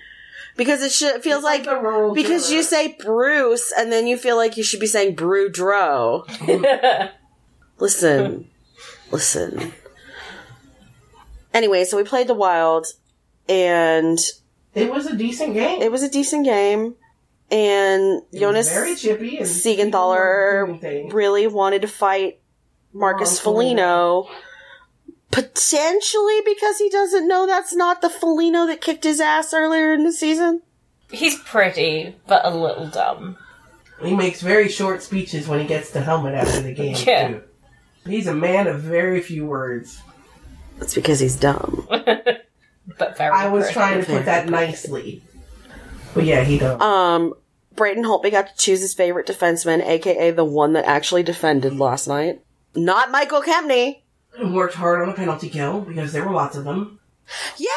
Because 0.56 0.82
it 0.82 0.90
should, 0.90 1.14
it 1.14 1.22
feels 1.22 1.38
It's 1.38 1.44
like, 1.44 1.64
the 1.64 1.76
rural 1.76 2.14
because 2.14 2.50
you 2.50 2.64
say 2.64 2.96
Bruce 2.98 3.72
and 3.78 3.92
then 3.92 4.08
you 4.08 4.16
feel 4.18 4.36
like 4.36 4.56
you 4.56 4.64
should 4.64 4.80
be 4.80 4.88
saying 4.88 5.14
Boudreau. 5.14 6.26
Listen. 7.78 8.48
Listen. 9.12 9.72
Anyway, 11.54 11.84
so 11.84 11.96
we 11.96 12.02
played 12.02 12.26
the 12.26 12.34
Wild 12.34 12.86
and 13.48 14.18
It 14.74 14.90
was 14.90 15.06
a 15.06 15.16
decent 15.16 15.54
game. 15.54 15.82
it 15.82 15.90
was 15.92 16.02
a 16.02 16.08
decent 16.10 16.44
game. 16.44 16.94
And 17.50 18.22
It 18.32 18.40
Jonas 18.40 18.72
very 18.72 18.94
chippy 18.96 19.36
and 19.38 19.46
people 19.46 20.08
were 20.08 20.66
doing 20.66 20.80
Siegenthaler 20.80 21.12
really 21.12 21.46
wanted 21.46 21.82
to 21.82 21.88
fight 21.88 22.40
Marcus 22.94 23.28
Marcus 23.28 23.40
Foligno. 23.40 24.28
Potentially 25.30 26.40
because 26.44 26.78
he 26.78 26.88
doesn't 26.90 27.26
know 27.28 27.46
that's 27.46 27.74
not 27.74 28.00
the 28.02 28.10
Foligno 28.10 28.66
that 28.66 28.80
kicked 28.80 29.04
his 29.04 29.20
ass 29.20 29.52
earlier 29.54 29.92
in 29.92 30.04
the 30.04 30.12
season. 30.12 30.62
He's 31.10 31.38
pretty, 31.38 32.14
but 32.26 32.44
a 32.44 32.50
little 32.50 32.86
dumb. 32.88 33.36
He 34.02 34.14
makes 34.14 34.40
very 34.42 34.68
short 34.68 35.02
speeches 35.02 35.46
when 35.48 35.60
he 35.60 35.66
gets 35.66 35.90
the 35.90 36.00
helmet 36.00 36.34
after 36.34 36.60
the 36.60 36.72
game 36.74 36.96
Yeah. 37.06 37.28
too. 37.28 37.42
He's 38.06 38.26
a 38.26 38.34
man 38.34 38.66
of 38.66 38.80
very 38.80 39.20
few 39.20 39.46
words. 39.46 40.00
That's 40.78 40.94
because 40.94 41.20
he's 41.20 41.36
dumb. 41.36 41.86
But 42.98 43.16
very 43.16 43.30
I 43.32 43.48
was 43.48 43.70
trying 43.70 44.00
to 44.00 44.06
put 44.06 44.24
that 44.26 44.48
nicely. 44.48 45.22
But 46.14 46.24
yeah, 46.24 46.42
he 46.44 46.58
does. 46.58 46.80
Um, 46.80 47.34
Braden 47.74 48.04
Holtby 48.04 48.30
got 48.30 48.48
to 48.48 48.56
choose 48.56 48.80
his 48.80 48.92
favorite 48.94 49.26
defenseman, 49.26 49.84
aka 49.86 50.30
the 50.30 50.44
one 50.44 50.72
that 50.74 50.84
actually 50.84 51.22
defended 51.22 51.78
last 51.78 52.06
night. 52.08 52.40
Not 52.74 53.10
Michael 53.10 53.42
Kempny. 53.42 54.02
and 54.38 54.54
worked 54.54 54.74
hard 54.74 55.00
on 55.02 55.08
a 55.10 55.14
penalty 55.14 55.48
kill 55.48 55.80
because 55.82 56.12
there 56.12 56.24
were 56.26 56.32
lots 56.34 56.56
of 56.56 56.64
them. 56.64 56.98
Yeah! 57.56 57.68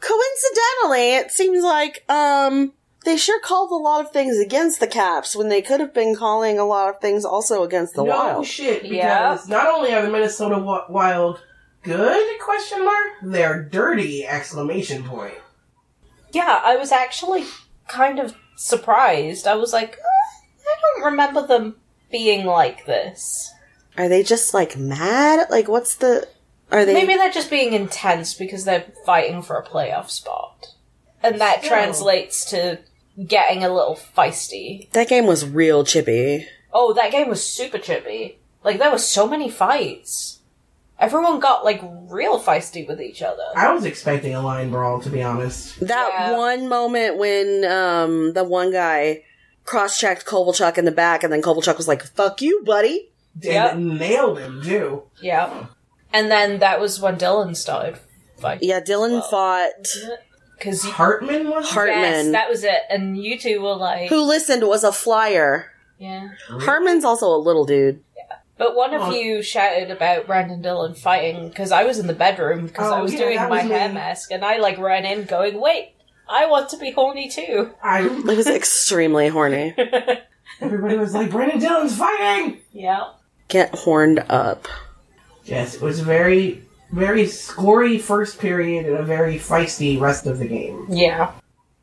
Coincidentally, 0.00 1.14
it 1.16 1.30
seems 1.30 1.62
like, 1.62 2.04
um, 2.10 2.72
they 3.04 3.16
sure 3.16 3.40
called 3.40 3.70
a 3.70 3.74
lot 3.74 4.04
of 4.04 4.10
things 4.12 4.38
against 4.38 4.80
the 4.80 4.86
Caps 4.86 5.36
when 5.36 5.48
they 5.48 5.62
could 5.62 5.80
have 5.80 5.94
been 5.94 6.16
calling 6.16 6.58
a 6.58 6.64
lot 6.66 6.88
of 6.88 7.00
things 7.00 7.24
also 7.24 7.62
against 7.62 7.94
the 7.94 8.02
no 8.04 8.10
Wild. 8.10 8.46
shit, 8.46 8.82
because 8.82 8.94
Yeah. 8.96 9.38
not 9.48 9.66
only 9.68 9.92
are 9.94 10.02
the 10.02 10.10
Minnesota 10.10 10.58
Wild 10.88 11.40
good? 11.82 12.40
Question 12.40 12.84
mark. 12.84 13.08
They're 13.22 13.62
dirty! 13.62 14.26
Exclamation 14.26 15.04
point. 15.04 15.34
Yeah, 16.32 16.60
I 16.62 16.76
was 16.76 16.92
actually 16.92 17.44
kind 17.88 18.18
of 18.18 18.34
surprised. 18.56 19.46
I 19.46 19.54
was 19.56 19.72
like, 19.72 19.92
"Uh, 19.98 20.62
I 20.68 20.76
don't 20.80 21.10
remember 21.10 21.46
them 21.46 21.76
being 22.10 22.46
like 22.46 22.86
this. 22.86 23.52
Are 23.96 24.08
they 24.08 24.22
just 24.22 24.54
like 24.54 24.76
mad? 24.76 25.48
Like, 25.50 25.68
what's 25.68 25.96
the. 25.96 26.26
Are 26.70 26.84
they. 26.84 26.94
Maybe 26.94 27.14
they're 27.16 27.30
just 27.32 27.50
being 27.50 27.72
intense 27.72 28.34
because 28.34 28.64
they're 28.64 28.86
fighting 29.04 29.42
for 29.42 29.56
a 29.56 29.66
playoff 29.66 30.10
spot. 30.10 30.74
And 31.22 31.40
that 31.40 31.58
Still. 31.58 31.70
translates 31.70 32.44
to 32.50 32.78
getting 33.26 33.62
a 33.64 33.72
little 33.74 33.98
feisty. 34.16 34.90
that 34.92 35.08
game 35.08 35.26
was 35.26 35.46
real 35.48 35.84
chippy. 35.84 36.46
Oh, 36.72 36.94
that 36.94 37.12
game 37.12 37.28
was 37.28 37.44
super 37.46 37.78
chippy. 37.78 38.38
Like, 38.64 38.78
there 38.78 38.90
were 38.90 38.98
so 38.98 39.26
many 39.26 39.50
fights. 39.50 40.39
Everyone 41.00 41.40
got, 41.40 41.64
like, 41.64 41.80
real 42.08 42.38
feisty 42.38 42.86
with 42.86 43.00
each 43.00 43.22
other. 43.22 43.42
I 43.56 43.72
was 43.72 43.84
expecting 43.84 44.34
a 44.34 44.42
line 44.42 44.70
brawl, 44.70 45.00
to 45.00 45.08
be 45.10 45.22
honest. 45.22 45.80
That 45.80 46.10
Yeah. 46.12 46.36
one 46.36 46.68
moment 46.68 47.16
when 47.16 47.64
um 47.64 48.32
the 48.34 48.44
one 48.44 48.70
guy 48.70 49.22
cross 49.64 49.98
checked 49.98 50.26
Kovalchuk 50.26 50.76
in 50.78 50.84
the 50.84 50.90
back 50.92 51.22
and 51.24 51.32
then 51.32 51.40
Kovalchuk 51.42 51.76
was 51.78 51.88
like, 51.88 52.02
Fuck 52.04 52.42
you, 52.42 52.62
buddy. 52.64 53.10
And 53.34 53.44
Yep. 53.44 53.76
nailed 53.76 54.38
him, 54.38 54.62
too. 54.62 55.04
Yeah. 55.22 55.66
And 56.12 56.30
then 56.30 56.58
that 56.58 56.80
was 56.80 57.00
when 57.00 57.16
Dillon 57.16 57.54
started 57.54 57.98
fighting. 58.38 58.68
Yeah, 58.68 58.80
Dillon 58.80 59.12
Well. 59.12 59.22
fought 59.22 59.86
Because 60.58 60.82
Hartman 60.84 61.48
was 61.48 61.70
Hartman. 61.70 62.00
Yes, 62.02 62.32
that 62.32 62.50
was 62.50 62.64
it. 62.64 62.80
And 62.90 63.16
you 63.16 63.38
two 63.38 63.62
were 63.62 63.76
like, 63.76 64.10
who 64.10 64.20
listened 64.22 64.66
was 64.66 64.84
a 64.84 64.92
flyer. 64.92 65.70
yeah. 65.98 66.28
Hartman's 66.48 67.04
also 67.04 67.28
a 67.28 67.38
little 67.38 67.64
dude. 67.64 68.02
But 68.60 68.76
one 68.76 68.92
of 68.92 69.00
Oh. 69.00 69.10
you 69.10 69.42
shouted 69.42 69.90
about 69.90 70.26
Brandon 70.26 70.60
Dillon 70.60 70.92
fighting 70.94 71.48
because 71.48 71.72
I 71.72 71.84
was 71.84 71.98
in 71.98 72.06
the 72.06 72.12
bedroom 72.12 72.66
because 72.66 72.92
I 72.92 72.98
Oh, 73.00 73.02
was 73.04 73.14
yeah, 73.14 73.20
doing 73.20 73.36
that 73.36 73.48
my 73.48 73.62
was 73.62 73.70
hair 73.72 73.88
me. 73.88 73.94
mask 73.94 74.30
and 74.30 74.44
I 74.44 74.58
like 74.58 74.76
ran 74.76 75.06
in 75.06 75.24
going, 75.24 75.58
wait, 75.58 75.94
I 76.28 76.44
want 76.44 76.68
to 76.68 76.76
be 76.76 76.90
horny 76.90 77.30
too. 77.30 77.70
I 77.82 78.02
It 78.28 78.36
was 78.36 78.46
extremely 78.46 79.28
horny. 79.28 79.74
everybody 80.60 80.98
was 80.98 81.14
like, 81.14 81.30
Brandon 81.30 81.58
Dillon's 81.58 81.96
fighting! 81.96 82.58
yeah. 82.72 83.12
Get 83.48 83.74
horned 83.74 84.22
up. 84.28 84.68
Yes, 85.46 85.76
it 85.76 85.80
was 85.80 86.00
very, 86.00 86.62
very 86.92 87.26
scory 87.26 87.96
first 87.96 88.38
period 88.40 88.84
and 88.84 88.96
a 88.96 89.02
very 89.02 89.36
feisty 89.38 89.98
rest 89.98 90.26
of 90.26 90.38
the 90.38 90.46
game, 90.46 90.84
Yeah. 90.90 91.32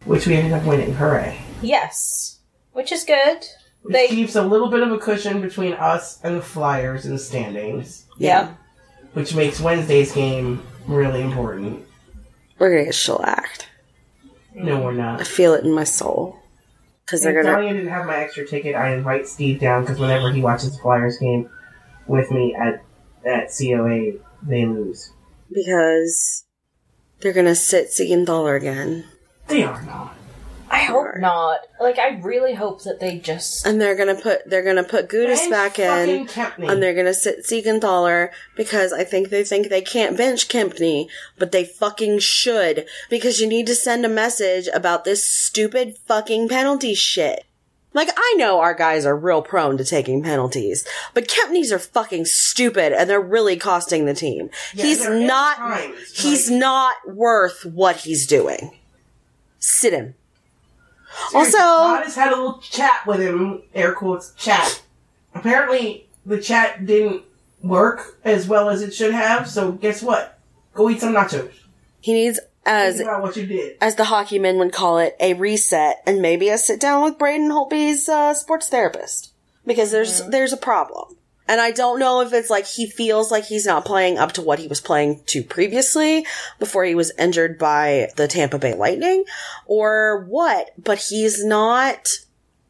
which 0.06 0.28
we 0.28 0.36
ended 0.36 0.54
up 0.54 0.64
winning. 0.64 0.94
Hooray! 0.94 1.40
Yes. 1.64 2.38
Which 2.74 2.92
is 2.92 3.04
good. 3.04 3.44
Which 3.88 3.94
They- 3.94 4.08
keeps 4.10 4.36
a 4.36 4.42
little 4.42 4.70
bit 4.70 4.84
of 4.84 4.92
a 4.92 4.98
cushion 4.98 5.42
between 5.42 5.74
us 5.74 6.20
and 6.24 6.38
the 6.38 6.42
Flyers 6.42 7.06
in 7.06 7.14
the 7.14 7.20
standings, 7.20 8.04
Yeah. 8.18 8.50
which 9.14 9.34
makes 9.34 9.60
Wednesday's 9.62 10.12
game 10.12 10.62
really 10.88 11.22
important. 11.22 11.86
We're 12.60 12.70
gonna 12.72 12.86
get 12.86 12.96
shellacked. 12.96 13.68
No, 14.54 14.82
we're 14.82 14.92
not. 14.94 15.22
I 15.22 15.24
feel 15.24 15.54
it 15.54 15.64
in 15.64 15.72
my 15.72 15.84
soul. 15.86 16.38
Because 17.06 17.22
they're 17.22 17.38
If 17.40 17.46
gonna. 17.46 17.56
Donnie 17.62 17.72
didn't 17.74 17.88
have 17.88 18.06
my 18.06 18.18
extra 18.18 18.46
ticket, 18.46 18.76
I 18.76 18.94
invite 18.94 19.26
Steve 19.28 19.60
down 19.62 19.84
because 19.84 20.00
whenever 20.00 20.32
he 20.32 20.42
watches 20.42 20.76
the 20.76 20.82
Flyers 20.82 21.18
game 21.18 21.50
with 22.08 22.30
me 22.32 22.54
at 22.56 22.82
at 23.26 23.50
COA, 23.58 24.14
they 24.46 24.66
lose. 24.66 25.12
Because 25.50 26.44
they're 27.22 27.32
gonna 27.32 27.56
sit 27.56 27.88
Siegenthaler 27.92 28.58
again. 28.58 29.06
They 29.48 29.64
are 29.64 29.82
not. 29.84 30.17
I 30.70 30.80
hope 30.84 31.18
not. 31.18 31.62
Like, 31.80 31.98
I 31.98 32.20
really 32.20 32.54
hope 32.54 32.84
that 32.84 33.00
they 33.00 33.18
just. 33.20 33.66
And 33.66 33.80
they're 33.80 33.96
gonna 33.96 34.16
put 34.20 34.50
they're 34.50 34.64
gonna 34.64 34.84
put 34.84 35.08
Gudas 35.10 35.50
back 35.50 35.80
in. 35.80 36.26
fucking 36.26 36.28
Kempny. 36.28 36.72
and 36.72 36.82
they're 36.82 36.94
gonna 36.94 37.14
sit 37.14 37.46
Siegenthaler 37.46 38.30
because 38.56 38.92
I 38.94 39.04
think 39.04 39.30
they 39.30 39.44
think 39.44 39.70
they 39.70 39.82
can't 39.82 40.18
bench 40.18 40.48
Kempny, 40.50 41.08
but 41.38 41.52
they 41.52 41.64
fucking 41.64 42.20
should 42.20 42.86
because 43.10 43.40
you 43.40 43.48
need 43.48 43.68
to 43.68 43.76
send 43.76 44.06
a 44.06 44.10
message 44.10 44.68
about 44.74 45.04
this 45.06 45.24
stupid 45.28 45.98
fucking 46.06 46.50
penalty 46.50 46.94
shit. 46.94 47.46
Like 47.94 48.10
I 48.16 48.36
know 48.38 48.60
our 48.60 48.74
guys 48.76 49.06
are 49.06 49.18
real 49.18 49.42
prone 49.42 49.78
to 49.78 49.86
taking 49.86 50.22
penalties, 50.22 50.86
but 51.14 51.28
Kempny's 51.28 51.72
are 51.72 51.80
fucking 51.80 52.26
stupid 52.26 52.94
and 52.94 53.10
they're 53.10 53.20
really 53.22 53.58
costing 53.58 54.06
the 54.06 54.14
team. 54.14 54.50
Yeah, 54.74 54.84
he's 54.86 55.08
not 55.10 55.58
times, 55.58 56.12
he's 56.14 56.50
like- 56.52 56.60
not 56.60 56.96
worth 57.08 57.66
what 57.66 57.96
he's 57.98 58.28
doing. 58.28 58.78
Sit 59.60 59.94
him. 59.94 60.14
Seriously, 61.30 61.60
Also- 61.60 62.04
has 62.04 62.16
had 62.16 62.28
a 62.32 62.36
little 62.36 62.60
chat 62.60 63.06
with 63.06 63.20
him, 63.22 63.64
air 63.74 63.94
quotes, 63.94 64.34
chat. 64.38 64.82
Apparently, 65.34 66.08
the 66.26 66.40
chat 66.42 66.86
didn't 66.86 67.24
work 67.64 68.18
as 68.24 68.48
well 68.48 68.70
as 68.70 68.82
it 68.82 68.94
should 68.94 69.14
have, 69.14 69.50
so 69.50 69.72
guess 69.72 70.02
what? 70.02 70.40
Go 70.74 70.90
eat 70.90 71.02
some 71.02 71.14
nachos. 71.14 71.52
He 72.02 72.14
needs 72.14 72.40
as 72.66 72.98
Think 72.98 73.10
about 73.10 73.22
what 73.24 73.36
you 73.36 73.46
did. 73.46 73.78
as 73.82 73.96
the 73.96 74.06
hockey 74.06 74.40
men 74.40 74.58
would 74.60 74.72
call 74.74 75.00
it, 75.00 75.16
a 75.20 75.34
reset 75.34 76.02
and 76.06 76.22
maybe 76.22 76.50
a 76.50 76.58
sit 76.58 76.80
down 76.80 77.04
with 77.04 77.18
Braden 77.18 77.50
Holtby's 77.50 78.08
uh, 78.10 78.34
sports 78.34 78.70
therapist 78.70 79.32
because 79.66 79.92
there's 79.92 80.26
there's 80.28 80.54
a 80.54 80.58
problem. 80.58 81.17
And 81.48 81.62
I 81.62 81.72
don't 81.72 82.00
know 82.00 82.22
if 82.22 82.34
it's 82.34 82.50
like 82.50 82.66
he 82.66 82.90
feels 82.90 83.32
like 83.32 83.46
he's 83.46 83.66
not 83.66 83.86
playing 83.86 84.18
up 84.18 84.34
to 84.34 84.42
what 84.42 84.60
he 84.60 84.68
was 84.68 84.82
playing 84.82 85.22
to 85.28 85.44
previously 85.44 86.26
before 86.60 86.84
he 86.84 86.96
was 86.96 87.12
injured 87.18 87.58
by 87.58 88.10
the 88.18 88.28
Tampa 88.28 88.60
Bay 88.60 88.74
Lightning 88.74 89.24
or 89.66 90.26
what, 90.28 90.72
but 90.78 90.98
he's 90.98 91.46
not 91.46 92.10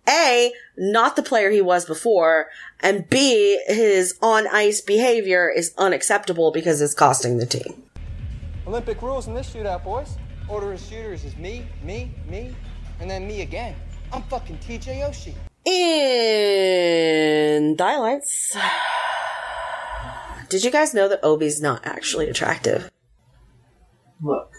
A, 0.08 0.52
not 0.78 1.16
the 1.16 1.24
player 1.24 1.50
he 1.50 1.62
was 1.62 1.86
before, 1.86 2.48
and 2.80 3.10
B, 3.10 3.60
his 3.68 4.16
on 4.22 4.48
ice 4.48 4.82
behavior 4.82 5.50
is 5.50 5.74
unacceptable 5.78 6.52
because 6.52 6.82
it's 6.82 6.94
costing 6.94 7.38
the 7.38 7.46
team. 7.48 7.84
Olympic 8.68 9.02
rules 9.02 9.28
in 9.28 9.34
this 9.34 9.50
shootout, 9.50 9.84
boys. 9.84 10.18
Order 10.48 10.74
of 10.74 10.80
shooters 10.80 11.26
is 11.26 11.36
me, 11.38 11.66
me, 11.84 12.12
me, 12.30 12.56
and 13.00 13.10
then 13.10 13.28
me 13.28 13.42
again. 13.42 13.76
I'm 14.14 14.24
fucking 14.24 14.58
TJ 14.60 15.10
Oshie. 15.10 15.34
In 15.68 17.76
highlights, 17.78 18.56
did 20.50 20.64
you 20.64 20.72
guys 20.72 20.94
know 20.94 21.10
that 21.10 21.22
Ovi's 21.24 21.62
not 21.62 21.86
actually 21.86 22.30
attractive? 22.30 22.90
Look, 24.22 24.54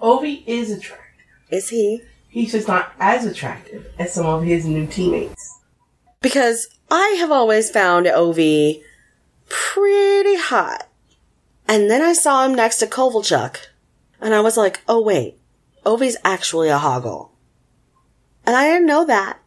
Ovi 0.00 0.44
is 0.46 0.70
attractive. 0.70 1.26
Is 1.50 1.70
he? 1.70 2.02
He's 2.28 2.52
just 2.52 2.68
not 2.68 2.92
as 3.00 3.26
attractive 3.26 3.90
as 3.98 4.14
some 4.14 4.26
of 4.26 4.44
his 4.44 4.64
new 4.64 4.86
teammates. 4.86 5.58
Because 6.20 6.68
I 6.90 7.16
have 7.18 7.32
always 7.32 7.70
found 7.70 8.06
Ovi 8.06 8.80
pretty 9.48 10.36
hot. 10.36 10.88
And 11.66 11.90
then 11.90 12.00
I 12.00 12.12
saw 12.12 12.46
him 12.46 12.54
next 12.54 12.78
to 12.78 12.86
Kovalchuk, 12.86 13.56
and 14.20 14.34
I 14.34 14.40
was 14.40 14.56
like, 14.56 14.82
oh 14.88 15.02
wait, 15.02 15.40
Ovi's 15.84 16.16
actually 16.24 16.68
a 16.68 16.78
hoggle. 16.78 17.30
And 18.46 18.54
I 18.54 18.68
didn't 18.68 18.86
know 18.86 19.04
that. 19.04 19.41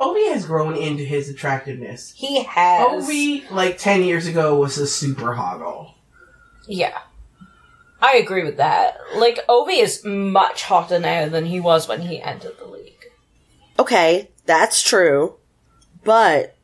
Ovi 0.00 0.30
has 0.32 0.44
grown 0.46 0.76
into 0.76 1.02
his 1.04 1.28
attractiveness. 1.28 2.12
He 2.14 2.44
has. 2.44 3.06
Ovi, 3.06 3.50
like 3.50 3.78
10 3.78 4.02
years 4.02 4.26
ago, 4.26 4.56
was 4.56 4.76
a 4.78 4.86
super 4.86 5.34
hoggle. 5.34 5.92
Yeah. 6.68 6.98
I 8.02 8.16
agree 8.16 8.44
with 8.44 8.58
that. 8.58 8.98
Like, 9.14 9.40
Ovi 9.48 9.80
is 9.80 10.04
much 10.04 10.64
hotter 10.64 10.98
now 10.98 11.28
than 11.28 11.46
he 11.46 11.60
was 11.60 11.88
when 11.88 12.02
he 12.02 12.20
entered 12.20 12.58
the 12.58 12.66
league. 12.66 12.92
Okay, 13.78 14.30
that's 14.44 14.82
true. 14.82 15.36
But, 16.04 16.56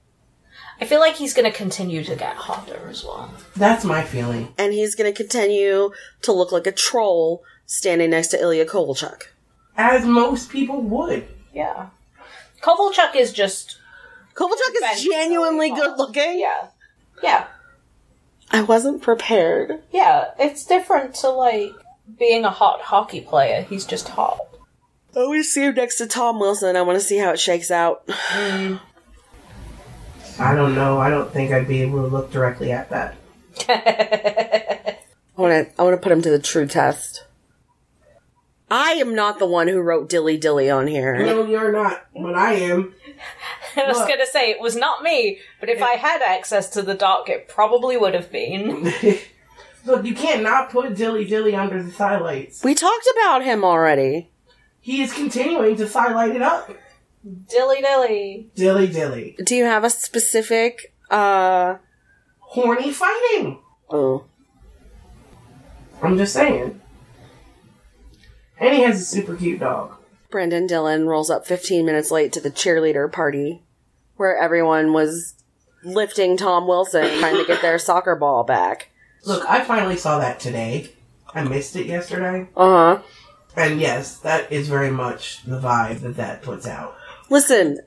I 0.81 0.85
feel 0.85 1.01
like 1.01 1.15
he's 1.15 1.33
gonna 1.35 1.51
continue 1.53 2.05
to 2.05 2.17
get 2.17 2.37
hotter 2.37 2.87
as 2.89 3.03
well. 3.03 3.33
That's 3.57 3.85
my 3.85 4.03
feeling. 4.03 4.53
and 4.59 4.73
he's 4.73 4.95
gonna 4.95 5.13
continue 5.13 5.93
to 6.23 6.33
look 6.33 6.53
like 6.53 6.67
a 6.67 6.73
troll 6.73 7.43
standing 7.67 8.11
next 8.11 8.29
to 8.29 8.41
Ilya 8.41 8.67
Kovalchuk. 8.67 9.23
As 9.77 10.05
most 10.05 10.51
people 10.51 10.83
would. 10.83 11.27
Yeah. 11.55 11.89
Kovalchuk 12.63 13.15
is 13.17 13.33
just. 13.33 13.79
Kovalchuk 14.35 14.93
is 14.95 15.03
genuinely 15.03 15.69
so 15.71 15.75
good 15.77 15.99
looking. 15.99 16.39
Yeah. 16.39 16.69
Yeah. 17.23 17.47
I 18.51 18.63
wasn't 18.63 19.03
prepared. 19.03 19.83
Yeah. 19.93 20.31
It's 20.39 20.65
different 20.65 21.15
to, 21.17 21.29
like, 21.29 21.73
being 22.19 22.45
a 22.45 22.51
hot 22.51 22.81
hockey 22.81 23.21
player. 23.21 23.63
He's 23.63 23.85
just 23.85 24.09
hot. 24.09 24.39
Oh, 25.15 25.21
I 25.21 25.25
always 25.25 25.53
see 25.53 25.65
him 25.65 25.75
next 25.75 25.97
to 25.97 26.07
Tom 26.07 26.41
Wilson. 26.41 26.77
I 26.77 26.83
want 26.83 26.99
to 26.99 27.05
see 27.05 27.19
how 27.19 27.31
it 27.31 27.41
shakes 27.41 27.71
out. 27.71 28.05
I 28.09 28.79
don't 30.55 30.75
know. 30.75 30.99
I 30.99 31.11
don't 31.11 31.31
think 31.31 31.53
I'd 31.53 31.69
be 31.69 31.83
able 31.83 32.01
to 32.03 32.07
look 32.09 32.31
directly 32.31 32.73
at 32.73 32.89
that. 32.91 33.15
I 33.69 34.97
want 35.37 35.69
to. 35.69 35.81
I 35.81 35.85
want 35.85 35.95
to 35.95 36.03
put 36.03 36.13
him 36.13 36.23
to 36.23 36.31
the 36.31 36.39
true 36.39 36.67
test. 36.67 37.25
I 38.75 38.93
am 38.93 39.15
not 39.15 39.39
the 39.39 39.45
one 39.45 39.69
who 39.69 39.83
wrote 39.83 40.09
dilly 40.09 40.39
dilly 40.39 40.71
on 40.71 40.87
here. 40.87 41.19
No, 41.19 41.45
you're 41.45 41.73
not, 41.73 42.07
but 42.15 42.35
I 42.35 42.55
am. 42.55 42.95
I 43.77 43.87
was 43.87 43.99
Look. 43.99 44.09
gonna 44.09 44.25
say 44.25 44.51
it 44.51 44.63
was 44.63 44.75
not 44.75 45.03
me, 45.03 45.41
but 45.61 45.69
if 45.69 45.83
I 45.83 45.93
had 45.97 46.23
access 46.23 46.71
to 46.71 46.81
the 46.81 46.95
dark, 46.95 47.29
it 47.29 47.49
probably 47.49 47.99
would 47.99 48.15
have 48.15 48.33
been. 48.33 48.91
Look, 49.85 50.07
you 50.07 50.15
can't 50.15 50.43
not 50.43 50.71
put 50.71 50.95
Dilly 50.97 51.27
Dilly 51.27 51.55
under 51.55 51.83
the 51.83 51.91
highlights. 51.91 52.65
We 52.65 52.75
talked 52.75 53.07
about 53.19 53.45
him 53.45 53.63
already. 53.63 54.31
He 54.81 55.03
is 55.03 55.13
continuing 55.13 55.77
to 55.77 55.87
highlight 55.87 56.35
it 56.35 56.41
up. 56.41 56.75
Dilly 57.51 57.83
dilly. 57.83 58.51
Dilly 58.55 58.87
Dilly. 58.87 59.37
Do 59.45 59.55
you 59.55 59.65
have 59.65 59.85
a 59.85 59.91
specific? 59.91 60.95
uh 61.11 61.77
Horny 62.39 62.91
fighting. 62.91 63.59
Oh, 63.91 64.25
I'm 66.03 66.17
just 66.17 66.33
saying. 66.33 66.81
And 68.63 68.75
he 68.75 68.83
has 68.83 69.01
a 69.01 69.05
super 69.05 69.35
cute 69.35 69.59
dog. 69.59 69.97
Brendan 70.31 70.69
Dillon 70.69 71.09
rolls 71.09 71.31
up 71.31 71.47
15 71.47 71.85
minutes 71.85 72.13
late 72.13 72.33
to 72.33 72.41
the 72.41 72.51
cheerleader 72.51 73.11
party, 73.11 73.61
where 74.17 74.39
everyone 74.39 74.93
was 74.93 75.35
lifting 75.83 76.37
Tom 76.37 76.69
Wilson, 76.69 77.19
trying 77.19 77.37
to 77.37 77.45
get 77.45 77.61
their 77.61 77.79
soccer 77.79 78.15
ball 78.15 78.45
back. 78.45 78.91
Look, 79.25 79.45
I 79.51 79.65
finally 79.65 79.97
saw 79.97 80.21
that 80.21 80.39
today. 80.39 80.91
I 81.35 81.43
missed 81.43 81.75
it 81.75 81.87
yesterday. 81.87 82.49
Uh 82.57 82.97
huh. 82.97 83.03
And 83.57 83.81
yes, 83.81 84.19
that 84.19 84.51
is 84.53 84.69
very 84.69 84.91
much 84.93 85.43
the 85.45 85.59
vibe 85.59 86.01
that 86.01 86.17
that 86.17 86.43
puts 86.43 86.67
out. 86.67 86.97
Listen, 87.31 87.81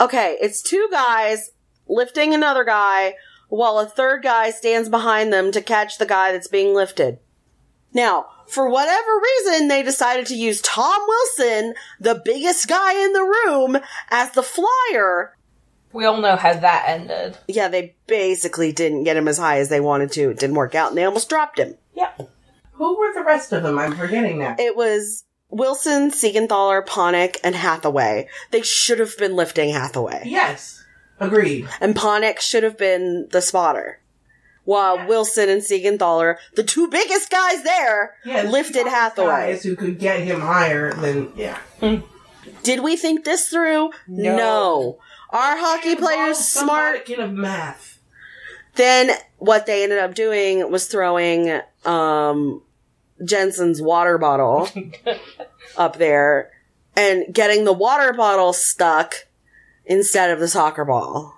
okay, 0.00 0.38
it's 0.40 0.62
two 0.62 0.88
guys 0.92 1.50
lifting 1.88 2.32
another 2.32 2.64
guy 2.64 3.16
while 3.48 3.80
a 3.80 3.86
third 3.86 4.22
guy 4.22 4.50
stands 4.50 4.88
behind 4.88 5.32
them 5.32 5.50
to 5.50 5.60
catch 5.60 5.98
the 5.98 6.06
guy 6.06 6.30
that's 6.30 6.48
being 6.48 6.74
lifted. 6.74 7.18
Now, 7.94 8.26
for 8.46 8.68
whatever 8.68 9.10
reason, 9.22 9.68
they 9.68 9.82
decided 9.82 10.26
to 10.26 10.34
use 10.34 10.60
Tom 10.60 11.00
Wilson, 11.06 11.74
the 12.00 12.20
biggest 12.24 12.68
guy 12.68 13.02
in 13.04 13.12
the 13.12 13.22
room, 13.22 13.78
as 14.10 14.30
the 14.32 14.42
flyer. 14.42 15.36
We 15.92 16.04
all 16.06 16.20
know 16.20 16.36
how 16.36 16.54
that 16.54 16.84
ended. 16.88 17.36
Yeah, 17.48 17.68
they 17.68 17.94
basically 18.06 18.72
didn't 18.72 19.04
get 19.04 19.16
him 19.16 19.28
as 19.28 19.38
high 19.38 19.58
as 19.58 19.68
they 19.68 19.80
wanted 19.80 20.10
to. 20.12 20.30
It 20.30 20.38
didn't 20.38 20.56
work 20.56 20.74
out, 20.74 20.88
and 20.88 20.96
they 20.98 21.04
almost 21.04 21.28
dropped 21.28 21.58
him. 21.58 21.76
Yep. 21.94 22.30
Who 22.72 22.98
were 22.98 23.12
the 23.12 23.22
rest 23.24 23.52
of 23.52 23.62
them? 23.62 23.78
I'm 23.78 23.94
forgetting 23.94 24.38
that. 24.38 24.58
It 24.58 24.74
was 24.74 25.24
Wilson, 25.50 26.10
Siegenthaler, 26.10 26.84
Panik, 26.86 27.36
and 27.44 27.54
Hathaway. 27.54 28.28
They 28.50 28.62
should 28.62 28.98
have 29.00 29.16
been 29.18 29.36
lifting 29.36 29.70
Hathaway. 29.70 30.22
yes. 30.24 30.78
Agreed. 31.20 31.68
and 31.80 31.94
Panik 31.94 32.40
should 32.40 32.64
have 32.64 32.76
been 32.76 33.28
the 33.30 33.40
spotter. 33.40 34.00
While 34.64 35.06
Wilson 35.08 35.48
and 35.48 35.60
Siegenthaler, 35.60 36.36
the 36.54 36.62
two 36.62 36.88
biggest 36.88 37.30
guys 37.30 37.64
there, 37.64 38.14
Yeah, 38.24 38.42
lifted 38.42 38.86
Hathaway. 38.86 39.52
Guys 39.52 39.64
who 39.64 39.74
could 39.74 39.98
get 39.98 40.20
him 40.20 40.40
higher 40.40 40.92
than 40.92 41.32
yeah. 41.34 41.58
Did 42.62 42.80
we 42.82 42.96
think 42.96 43.24
this 43.24 43.48
through? 43.48 43.90
No. 44.06 44.98
Our 45.30 45.56
hockey 45.56 45.96
players 45.96 46.38
smart. 46.38 47.08
of 47.10 47.32
math. 47.32 47.98
Then 48.74 49.10
what 49.38 49.66
they 49.66 49.82
ended 49.82 49.98
up 49.98 50.14
doing 50.14 50.70
was 50.70 50.86
throwing 50.86 51.60
um, 51.84 52.62
Jensen's 53.24 53.82
water 53.82 54.16
bottle 54.18 54.68
up 55.76 55.96
there 55.98 56.50
and 56.96 57.34
getting 57.34 57.64
the 57.64 57.72
water 57.72 58.12
bottle 58.12 58.52
stuck 58.52 59.26
instead 59.84 60.30
of 60.30 60.38
the 60.38 60.48
soccer 60.48 60.84
ball. 60.84 61.34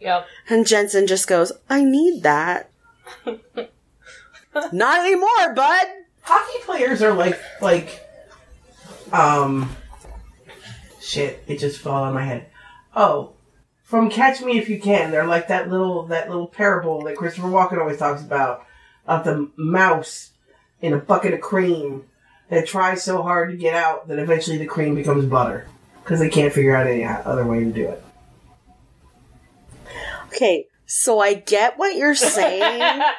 Yep. 0.00 0.26
And 0.48 0.66
Jensen 0.66 1.06
just 1.06 1.28
goes, 1.28 1.52
I 1.68 1.84
need 1.84 2.22
that. 2.22 2.70
Not 4.72 5.00
anymore, 5.00 5.54
bud. 5.54 5.86
Hockey 6.22 6.58
players 6.64 7.02
are 7.02 7.14
like 7.14 7.38
like 7.60 8.06
um 9.12 9.74
shit, 11.00 11.42
it 11.46 11.58
just 11.58 11.80
fell 11.80 11.94
on 11.94 12.14
my 12.14 12.24
head. 12.24 12.46
Oh. 12.94 13.32
From 13.82 14.08
Catch 14.08 14.40
Me 14.42 14.56
If 14.56 14.68
You 14.68 14.80
Can, 14.80 15.10
they're 15.10 15.26
like 15.26 15.48
that 15.48 15.68
little 15.68 16.04
that 16.06 16.28
little 16.28 16.46
parable 16.46 17.02
that 17.02 17.16
Christopher 17.16 17.48
Walken 17.48 17.78
always 17.78 17.98
talks 17.98 18.22
about 18.22 18.64
of 19.06 19.24
the 19.24 19.50
mouse 19.56 20.30
in 20.80 20.92
a 20.92 20.98
bucket 20.98 21.34
of 21.34 21.40
cream 21.40 22.04
that 22.48 22.66
tries 22.66 23.02
so 23.02 23.22
hard 23.22 23.50
to 23.50 23.56
get 23.56 23.74
out 23.74 24.08
that 24.08 24.18
eventually 24.18 24.58
the 24.58 24.66
cream 24.66 24.94
becomes 24.94 25.24
butter 25.24 25.66
because 26.02 26.20
they 26.20 26.28
can't 26.28 26.52
figure 26.52 26.74
out 26.74 26.86
any 26.86 27.04
other 27.04 27.44
way 27.44 27.64
to 27.64 27.72
do 27.72 27.88
it. 27.88 28.04
Okay, 30.34 30.66
so 30.86 31.18
I 31.18 31.34
get 31.34 31.78
what 31.78 31.96
you're 31.96 32.14
saying. 32.14 32.82
I 32.82 33.14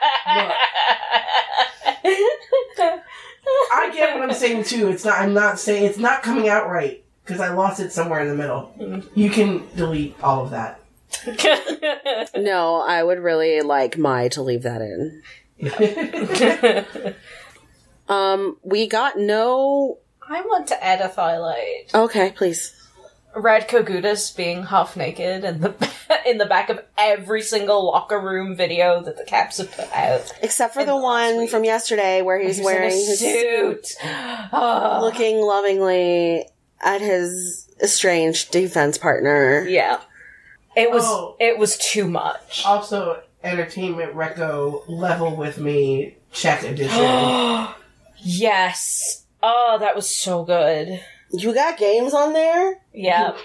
get 3.93 4.15
what 4.15 4.29
I'm 4.29 4.33
saying 4.33 4.63
too. 4.63 4.89
It's 4.89 5.05
not. 5.05 5.19
I'm 5.19 5.33
not 5.33 5.59
saying 5.59 5.85
it's 5.85 5.97
not 5.97 6.23
coming 6.23 6.47
out 6.49 6.69
right 6.69 7.03
because 7.23 7.41
I 7.41 7.53
lost 7.53 7.79
it 7.79 7.91
somewhere 7.91 8.21
in 8.21 8.27
the 8.27 8.35
middle. 8.35 8.73
You 9.13 9.29
can 9.29 9.67
delete 9.75 10.15
all 10.23 10.45
of 10.45 10.51
that. 10.51 10.79
no, 12.35 12.81
I 12.81 13.03
would 13.03 13.19
really 13.19 13.61
like 13.61 13.97
Mai 13.97 14.29
to 14.29 14.41
leave 14.41 14.63
that 14.63 14.81
in. 14.81 15.21
Um, 18.11 18.57
we 18.61 18.87
got 18.87 19.17
no. 19.17 19.99
I 20.27 20.41
want 20.41 20.67
to 20.67 20.83
add 20.83 20.99
a 20.99 21.07
highlight. 21.07 21.91
Okay, 21.93 22.31
please. 22.31 22.75
Radko 23.35 23.83
Gudas 23.83 24.35
being 24.35 24.63
half 24.63 24.95
naked 24.97 25.43
in 25.43 25.61
the 25.61 25.73
in 26.25 26.37
the 26.37 26.45
back 26.45 26.69
of 26.69 26.83
every 26.97 27.41
single 27.41 27.85
locker 27.87 28.19
room 28.19 28.55
video 28.55 29.01
that 29.03 29.17
the 29.17 29.23
Caps 29.23 29.57
have 29.57 29.71
put 29.71 29.91
out. 29.93 30.33
Except 30.41 30.73
for 30.73 30.83
the 30.83 30.93
last 30.95 31.03
one 31.31 31.37
week. 31.39 31.49
from 31.49 31.63
yesterday 31.63 32.21
where 32.21 32.39
he's 32.39 32.57
He's 32.57 32.65
wearing 32.65 32.91
in 32.91 32.97
a 32.97 33.05
his 33.05 33.19
suit. 33.19 33.87
Oh, 34.51 34.99
looking 35.01 35.37
lovingly 35.41 36.45
at 36.81 36.99
his 37.01 37.69
estranged 37.81 38.51
defense 38.51 38.97
partner. 38.97 39.65
yeah. 39.67 40.01
It 40.75 40.89
was 40.91 41.03
Oh. 41.05 41.35
it 41.39 41.57
was 41.57 41.77
too 41.77 42.07
much. 42.07 42.63
Also, 42.65 43.21
Entertainment 43.43 44.13
Reco 44.15 44.83
level 44.87 45.35
with 45.35 45.57
me 45.57 46.17
check 46.31 46.63
edition. 46.63 47.67
Yes. 48.23 49.25
Oh, 49.41 49.77
that 49.79 49.95
was 49.95 50.07
so 50.07 50.43
good. 50.43 51.01
You 51.31 51.53
got 51.53 51.77
games 51.77 52.13
on 52.13 52.33
there? 52.33 52.79
Yeah. 52.93 53.35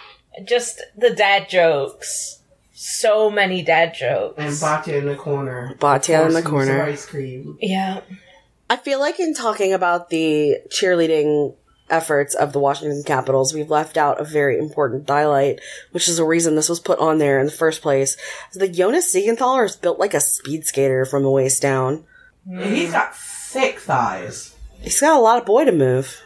Just 0.44 0.83
the 0.96 1.11
dad 1.11 1.49
jokes. 1.49 2.40
So 2.72 3.31
many 3.31 3.62
dad 3.62 3.94
jokes. 3.94 4.35
and 4.38 4.53
Batya 4.53 4.99
in 4.99 5.07
the 5.07 5.16
corner. 5.16 5.75
Batya 5.79 6.27
in 6.27 6.35
the 6.35 6.42
corner. 6.42 6.83
Ice 6.83 7.07
cream. 7.07 7.57
yeah. 7.61 8.01
I 8.68 8.77
feel 8.77 8.99
like 8.99 9.20
in 9.20 9.33
talking 9.33 9.72
about 9.72 10.11
the 10.11 10.57
cheerleading 10.68 11.55
efforts 11.88 12.35
of 12.35 12.53
the 12.53 12.59
Washington 12.59 13.03
Capitals, 13.05 13.55
we've 13.55 13.70
left 13.70 13.96
out 13.96 14.20
a 14.20 14.25
very 14.25 14.59
important 14.59 15.09
highlight, 15.09 15.61
which 15.92 16.09
is 16.09 16.16
the 16.16 16.25
reason 16.25 16.57
this 16.57 16.68
was 16.68 16.81
put 16.81 16.99
on 16.99 17.18
there 17.18 17.38
in 17.38 17.46
the 17.46 17.53
first 17.53 17.81
place. 17.81 18.16
The 18.55 18.68
Jonas 18.68 19.14
Siegenthaler 19.14 19.64
is 19.64 19.77
built 19.77 20.01
like 20.01 20.14
a 20.14 20.20
speed 20.20 20.66
skater 20.66 21.05
from 21.05 21.22
the 21.22 21.31
waist 21.31 21.62
down. 21.62 22.05
And 22.51 22.75
he's 22.75 22.90
got 22.90 23.14
thick 23.16 23.79
thighs. 23.79 24.55
He's 24.81 25.01
got 25.01 25.16
a 25.16 25.22
lot 25.22 25.38
of 25.38 25.46
boy 25.46 25.64
to 25.64 25.72
move. 25.72 26.20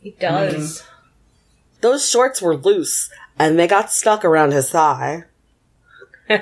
He 0.00 0.12
does. 0.12 0.54
Mm-hmm. 0.82 0.89
Those 1.80 2.08
shorts 2.08 2.40
were 2.42 2.56
loose, 2.56 3.10
and 3.38 3.58
they 3.58 3.66
got 3.66 3.90
stuck 3.90 4.24
around 4.24 4.52
his 4.52 4.70
thigh. 4.70 5.24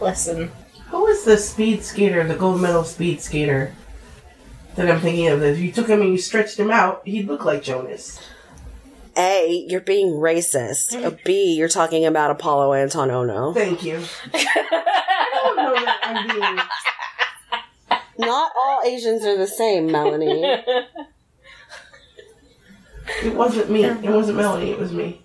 Listen. 0.00 0.50
Who 0.88 1.06
is 1.06 1.24
the 1.24 1.38
speed 1.38 1.84
skater, 1.84 2.22
the 2.24 2.34
gold 2.34 2.60
medal 2.60 2.84
speed 2.84 3.22
skater 3.22 3.72
that 4.74 4.90
I'm 4.90 5.00
thinking 5.00 5.28
of? 5.28 5.42
If 5.42 5.58
you 5.58 5.72
took 5.72 5.88
him 5.88 6.02
and 6.02 6.10
you 6.10 6.18
stretched 6.18 6.58
him 6.58 6.70
out, 6.70 7.00
he'd 7.06 7.28
look 7.28 7.46
like 7.46 7.62
Jonas. 7.62 8.20
A, 9.16 9.64
you're 9.68 9.80
being 9.80 10.10
racist. 10.12 10.92
Mm. 10.92 11.06
A 11.06 11.10
B, 11.24 11.54
you're 11.54 11.68
talking 11.68 12.04
about 12.04 12.36
Apolo 12.36 12.78
Anton 12.78 13.08
Ohno. 13.08 13.54
Thank 13.54 13.82
you. 13.84 14.02
I 14.34 15.28
don't 15.32 15.56
know 15.56 15.72
that 15.74 15.98
I'm 16.02 16.28
being. 16.28 16.58
Not 18.26 18.52
all 18.56 18.80
Asians 18.84 19.24
are 19.24 19.36
the 19.36 19.46
same, 19.46 19.90
Melanie. 19.90 20.62
It 23.24 23.34
wasn't 23.34 23.70
me. 23.70 23.84
It 23.84 24.10
wasn't 24.10 24.38
Melanie. 24.38 24.70
It 24.70 24.78
was 24.78 24.92
me. 24.92 25.22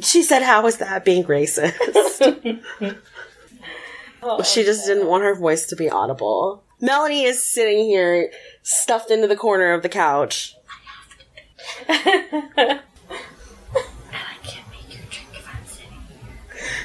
She 0.00 0.22
said, 0.22 0.42
How 0.42 0.66
is 0.66 0.78
that 0.78 1.04
being 1.04 1.24
racist? 1.24 1.74
she 4.44 4.64
just 4.64 4.86
didn't 4.86 5.06
want 5.06 5.24
her 5.24 5.34
voice 5.34 5.66
to 5.66 5.76
be 5.76 5.90
audible. 5.90 6.64
Melanie 6.80 7.24
is 7.24 7.44
sitting 7.44 7.86
here, 7.86 8.30
stuffed 8.62 9.10
into 9.10 9.26
the 9.26 9.36
corner 9.36 9.72
of 9.72 9.82
the 9.82 9.88
couch. 9.88 10.54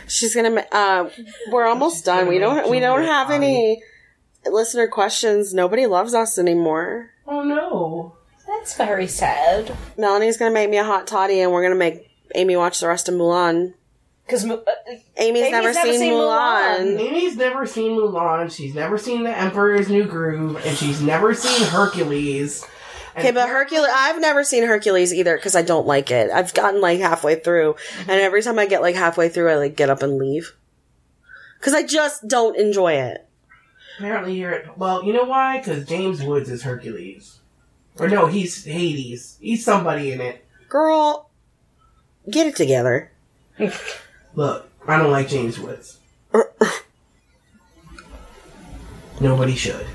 She's 0.07 0.35
gonna. 0.35 0.63
Uh, 0.71 1.09
we're 1.51 1.65
almost 1.65 2.05
done. 2.05 2.27
We 2.27 2.37
don't. 2.37 2.69
We 2.69 2.79
don't 2.79 3.03
have 3.03 3.31
any 3.31 3.81
listener 4.45 4.87
questions. 4.87 5.53
Nobody 5.53 5.85
loves 5.85 6.13
us 6.13 6.37
anymore. 6.37 7.11
Oh 7.27 7.43
no. 7.43 8.15
That's 8.47 8.75
very 8.75 9.07
sad. 9.07 9.75
Melanie's 9.97 10.37
gonna 10.37 10.53
make 10.53 10.69
me 10.69 10.77
a 10.77 10.83
hot 10.83 11.07
toddy, 11.07 11.39
and 11.41 11.51
we're 11.51 11.63
gonna 11.63 11.75
make 11.75 12.09
Amy 12.35 12.55
watch 12.55 12.79
the 12.79 12.87
rest 12.87 13.09
of 13.09 13.15
Mulan. 13.15 13.73
Because 14.25 14.45
uh, 14.45 14.63
Amy's, 15.17 15.43
Amy's 15.43 15.51
never, 15.51 15.73
never 15.73 15.91
seen, 15.91 15.99
seen 15.99 16.13
Mulan. 16.13 16.79
Mulan. 16.79 16.99
Amy's 16.99 17.35
never 17.35 17.65
seen 17.65 17.91
Mulan. 17.97 18.55
She's 18.55 18.73
never 18.73 18.97
seen 18.97 19.23
The 19.23 19.37
Emperor's 19.37 19.89
New 19.89 20.05
Groove, 20.05 20.65
and 20.65 20.77
she's 20.77 21.01
never 21.01 21.33
seen 21.33 21.67
Hercules. 21.67 22.65
Okay, 23.17 23.31
but 23.31 23.47
Hercules, 23.47 23.89
I've 23.93 24.19
never 24.19 24.43
seen 24.43 24.63
Hercules 24.63 25.13
either 25.13 25.35
because 25.35 25.55
I 25.55 25.61
don't 25.61 25.85
like 25.85 26.09
it. 26.09 26.31
I've 26.31 26.53
gotten 26.53 26.81
like 26.81 26.99
halfway 26.99 27.35
through, 27.35 27.75
and 27.99 28.11
every 28.11 28.41
time 28.41 28.57
I 28.57 28.65
get 28.65 28.81
like 28.81 28.95
halfway 28.95 29.29
through, 29.29 29.49
I 29.49 29.55
like 29.55 29.75
get 29.75 29.89
up 29.89 30.01
and 30.01 30.17
leave. 30.17 30.53
Because 31.59 31.73
I 31.73 31.83
just 31.83 32.27
don't 32.27 32.57
enjoy 32.57 32.93
it. 32.93 33.27
Apparently 33.97 34.35
you're 34.35 34.53
at, 34.53 34.77
well, 34.77 35.03
you 35.03 35.13
know 35.13 35.23
why? 35.25 35.59
Because 35.59 35.85
James 35.85 36.21
Woods 36.21 36.49
is 36.49 36.63
Hercules. 36.63 37.39
Or 37.97 38.07
no, 38.07 38.27
he's 38.27 38.63
Hades. 38.65 39.37
He's 39.39 39.63
somebody 39.63 40.11
in 40.11 40.21
it. 40.21 40.45
Girl, 40.69 41.29
get 42.29 42.47
it 42.47 42.55
together. 42.55 43.11
Look, 44.35 44.69
I 44.87 44.97
don't 44.97 45.11
like 45.11 45.27
James 45.27 45.59
Woods. 45.59 45.99
Nobody 49.19 49.55
should. 49.55 49.85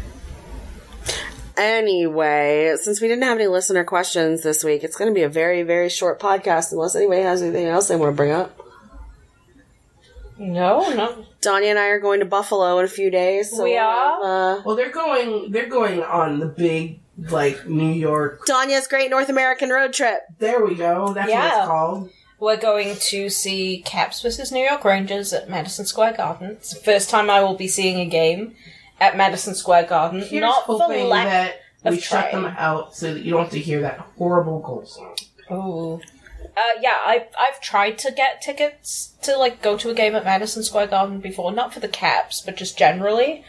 Anyway, 1.57 2.77
since 2.81 3.01
we 3.01 3.09
didn't 3.09 3.25
have 3.25 3.37
any 3.37 3.49
listener 3.49 3.83
questions 3.83 4.45
this 4.45 4.63
week, 4.63 4.85
it's 4.85 4.97
going 4.97 5.11
to 5.11 5.15
be 5.15 5.25
a 5.25 5.29
very, 5.29 5.65
very 5.65 5.89
short 5.89 6.21
podcast 6.21 6.71
unless 6.71 6.95
anybody 6.95 7.23
has 7.23 7.43
anything 7.43 7.67
else 7.67 7.89
they 7.89 7.97
want 7.97 8.13
to 8.13 8.17
bring 8.17 8.31
up. 8.31 8.57
no, 10.39 10.95
no. 10.95 11.25
Danya 11.43 11.71
and 11.71 11.79
I 11.79 11.87
are 11.89 12.01
going 12.01 12.21
to 12.21 12.27
Buffalo 12.27 12.79
in 12.79 12.85
a 12.85 12.89
few 12.89 13.11
days. 13.11 13.51
So 13.57 13.65
We 13.65 13.77
are? 13.77 14.23
Uh, 14.23 14.63
Well, 14.65 14.77
they're 14.77 14.91
going. 14.91 15.53
They're 15.53 15.69
going 15.69 16.03
on 16.03 16.41
the 16.41 16.47
big, 16.47 17.01
like 17.31 17.67
New 17.67 17.93
York. 17.93 18.45
Danya's 18.47 18.87
Great 18.89 19.11
North 19.11 19.29
American 19.29 19.71
Road 19.71 19.93
Trip. 19.93 20.21
There 20.39 20.65
we 20.65 20.75
go. 20.75 21.13
That's 21.13 21.31
what 21.31 21.47
it's 21.59 21.67
called. 21.67 22.11
We're 22.41 22.57
going 22.57 22.95
to 22.97 23.29
see 23.31 23.83
Caps 23.85 24.23
versus 24.23 24.53
New 24.53 24.63
York 24.63 24.85
Rangers 24.85 25.33
at 25.33 25.49
Madison 25.51 25.85
Square 25.87 26.15
Garden. 26.19 26.51
It's 26.53 26.73
the 26.73 26.81
first 26.81 27.11
time 27.11 27.29
I 27.31 27.43
will 27.43 27.57
be 27.57 27.67
seeing 27.67 27.99
a 27.99 28.07
game 28.07 28.55
at 29.01 29.17
Madison 29.17 29.55
Square 29.57 29.87
Garden. 29.87 30.21
Here's 30.23 30.43
Not 30.43 30.65
for 30.67 30.79
hoping 30.79 31.09
lack 31.09 31.27
that 31.83 31.91
we 31.91 31.99
of 31.99 32.03
shut 32.05 32.31
them 32.31 32.45
out 32.47 32.95
so 32.95 33.15
that 33.15 33.25
you 33.25 33.33
don't 33.33 33.43
have 33.43 33.51
to 33.53 33.59
hear 33.59 33.81
that 33.81 33.99
horrible 34.19 34.61
goal 34.61 34.87
song. 34.87 35.17
Ooh. 35.51 36.01
Uh, 36.57 36.81
yeah, 36.81 36.99
I've 37.05 37.27
I've 37.39 37.61
tried 37.61 37.99
to 37.99 38.11
get 38.11 38.43
tickets 38.43 39.15
to 39.23 39.37
like 39.37 39.63
go 39.63 39.77
to 39.77 39.91
a 39.91 39.95
game 39.95 40.15
at 40.15 40.25
Madison 40.25 40.63
Square 40.63 40.89
Garden 40.89 41.21
before, 41.21 41.53
not 41.53 41.73
for 41.73 41.81
the 41.81 41.89
Caps, 41.89 42.41
but 42.41 42.57
just 42.57 42.77
generally. 42.79 43.45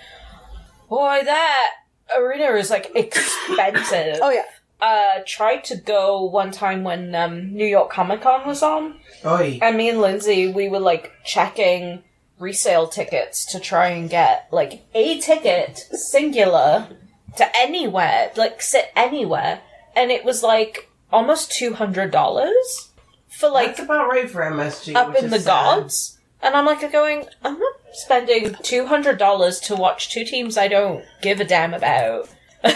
Boy, 0.89 1.21
that 1.23 1.71
arena 2.17 2.51
is 2.55 2.69
like 2.69 2.91
expensive. 2.95 4.19
Oh, 4.21 4.31
yeah. 4.31 4.43
Uh, 4.81 5.21
tried 5.27 5.63
to 5.65 5.75
go 5.75 6.23
one 6.23 6.51
time 6.51 6.83
when 6.83 7.13
um, 7.13 7.53
New 7.53 7.65
York 7.65 7.91
Comic 7.91 8.21
Con 8.21 8.47
was 8.47 8.63
on, 8.63 8.95
Oi. 9.25 9.59
and 9.61 9.75
me 9.75 9.89
and 9.89 9.99
Lindsay 9.99 10.51
we 10.53 10.69
were 10.69 10.79
like 10.79 11.11
checking 11.25 12.01
resale 12.39 12.87
tickets 12.87 13.43
to 13.51 13.59
try 13.59 13.87
and 13.89 14.09
get 14.09 14.47
like 14.51 14.83
a 14.95 15.19
ticket 15.19 15.77
singular 15.77 16.87
to 17.35 17.57
anywhere, 17.57 18.31
like 18.37 18.61
sit 18.61 18.91
anywhere, 18.95 19.59
and 19.95 20.11
it 20.11 20.23
was 20.23 20.43
like 20.43 20.88
almost 21.11 21.51
two 21.51 21.73
hundred 21.73 22.11
dollars 22.11 22.89
for 23.27 23.49
like 23.49 23.67
That's 23.69 23.79
about 23.81 24.09
right 24.09 24.29
for 24.29 24.41
MSG. 24.41 24.95
up 24.95 25.09
which 25.09 25.19
in 25.19 25.25
is 25.25 25.31
the 25.31 25.39
sad. 25.39 25.45
gods. 25.81 26.17
And 26.41 26.55
I'm 26.55 26.65
like 26.65 26.89
going, 26.91 27.25
I'm 27.43 27.59
not 27.59 27.73
spending 27.93 28.55
two 28.63 28.85
hundred 28.85 29.17
dollars 29.17 29.59
to 29.61 29.75
watch 29.75 30.09
two 30.11 30.23
teams 30.23 30.57
I 30.57 30.67
don't 30.67 31.03
give 31.21 31.39
a 31.39 31.45
damn 31.45 31.73
about. 31.73 32.29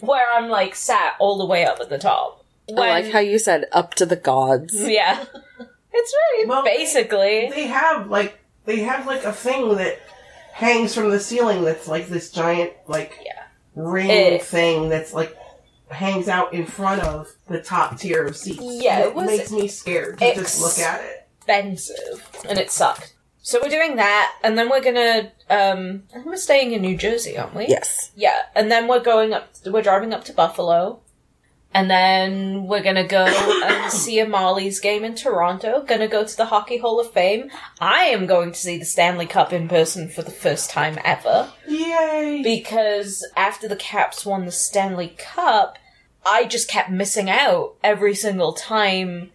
Where 0.00 0.26
I'm 0.34 0.48
like 0.48 0.74
sat 0.74 1.14
all 1.18 1.38
the 1.38 1.46
way 1.46 1.64
up 1.64 1.80
at 1.80 1.88
the 1.88 1.98
top. 1.98 2.44
I 2.70 2.72
like 2.72 3.12
how 3.12 3.18
you 3.20 3.38
said 3.38 3.66
up 3.72 3.94
to 3.94 4.06
the 4.06 4.16
gods. 4.16 4.74
yeah, 4.76 5.24
it's 5.92 6.12
really 6.14 6.46
Well, 6.48 6.64
basically 6.64 7.50
They 7.54 7.66
have 7.66 8.08
like 8.08 8.38
they 8.64 8.80
have 8.80 9.06
like 9.06 9.24
a 9.24 9.32
thing 9.32 9.76
that 9.76 9.98
hangs 10.52 10.94
from 10.94 11.10
the 11.10 11.20
ceiling 11.20 11.64
that's 11.64 11.88
like 11.88 12.08
this 12.08 12.30
giant 12.30 12.72
like 12.86 13.18
Yeah. 13.24 13.42
ring 13.74 14.10
It- 14.10 14.42
thing 14.42 14.88
that's 14.88 15.12
like 15.12 15.36
hangs 15.92 16.28
out 16.28 16.52
in 16.54 16.66
front 16.66 17.02
of 17.02 17.28
the 17.48 17.60
top 17.60 17.98
tier 17.98 18.24
of 18.26 18.36
seats. 18.36 18.60
Yeah, 18.62 19.00
it 19.00 19.06
it 19.08 19.14
was 19.14 19.26
makes 19.26 19.50
me 19.52 19.68
scared 19.68 20.18
to 20.18 20.24
ex- 20.26 20.38
just 20.38 20.60
look 20.60 20.78
at 20.86 21.00
it. 21.04 21.28
expensive, 21.38 22.28
and 22.48 22.58
it 22.58 22.70
sucked. 22.70 23.14
So 23.44 23.58
we're 23.62 23.68
doing 23.70 23.96
that, 23.96 24.34
and 24.44 24.56
then 24.56 24.70
we're 24.70 24.80
gonna. 24.82 25.32
um 25.50 26.04
I 26.10 26.14
think 26.14 26.26
we're 26.26 26.36
staying 26.36 26.72
in 26.72 26.82
New 26.82 26.96
Jersey, 26.96 27.36
aren't 27.36 27.54
we? 27.54 27.66
Yes. 27.68 28.12
Yeah, 28.14 28.42
and 28.54 28.70
then 28.70 28.86
we're 28.88 29.02
going 29.02 29.32
up. 29.32 29.48
We're 29.66 29.82
driving 29.82 30.12
up 30.14 30.22
to 30.26 30.32
Buffalo, 30.32 31.00
and 31.74 31.90
then 31.90 32.68
we're 32.68 32.84
gonna 32.84 33.06
go 33.06 33.24
and 33.26 33.90
see 34.02 34.20
a 34.20 34.26
Marlies 34.26 34.80
game 34.80 35.02
in 35.02 35.16
Toronto. 35.16 35.82
Gonna 35.82 36.06
go 36.06 36.24
to 36.24 36.36
the 36.36 36.44
Hockey 36.46 36.78
Hall 36.78 37.00
of 37.00 37.10
Fame. 37.10 37.50
I 37.80 38.04
am 38.04 38.26
going 38.26 38.52
to 38.52 38.58
see 38.58 38.78
the 38.78 38.84
Stanley 38.84 39.26
Cup 39.26 39.52
in 39.52 39.66
person 39.68 40.08
for 40.08 40.22
the 40.22 40.30
first 40.30 40.70
time 40.70 40.96
ever 41.04 41.50
Yay! 41.66 42.42
because 42.44 43.26
after 43.36 43.66
the 43.66 43.74
Caps 43.76 44.24
won 44.24 44.44
the 44.46 44.52
Stanley 44.52 45.16
Cup, 45.18 45.78
I 46.24 46.44
just 46.44 46.68
kept 46.68 46.90
missing 46.90 47.28
out 47.30 47.74
every 47.82 48.14
single 48.14 48.52
time 48.52 49.30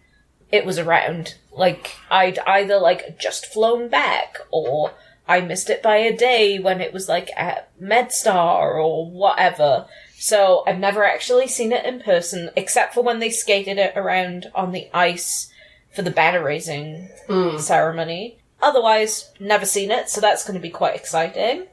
it 0.50 0.64
was 0.64 0.78
around. 0.78 1.34
Like 1.52 1.96
I'd 2.10 2.38
either 2.40 2.78
like 2.78 3.18
just 3.18 3.46
flown 3.46 3.88
back 3.88 4.38
or 4.50 4.92
I 5.26 5.40
missed 5.42 5.68
it 5.68 5.82
by 5.82 5.96
a 5.96 6.16
day 6.16 6.58
when 6.58 6.80
it 6.80 6.92
was 6.92 7.08
like 7.08 7.28
at 7.36 7.68
MedStar 7.80 8.74
or 8.82 9.10
whatever. 9.10 9.86
So 10.16 10.64
I've 10.66 10.78
never 10.78 11.04
actually 11.04 11.46
seen 11.48 11.70
it 11.72 11.84
in 11.84 12.00
person 12.00 12.50
except 12.56 12.94
for 12.94 13.02
when 13.02 13.18
they 13.18 13.30
skated 13.30 13.78
it 13.78 13.92
around 13.96 14.46
on 14.54 14.72
the 14.72 14.88
ice 14.94 15.52
for 15.94 16.02
the 16.02 16.10
banner 16.10 16.42
raising 16.42 17.08
Mm. 17.28 17.60
ceremony. 17.60 18.38
Otherwise, 18.60 19.30
never 19.38 19.64
seen 19.66 19.90
it, 19.90 20.08
so 20.08 20.20
that's 20.20 20.44
going 20.44 20.54
to 20.54 20.60
be 20.60 20.70
quite 20.70 20.96
exciting. 20.96 21.66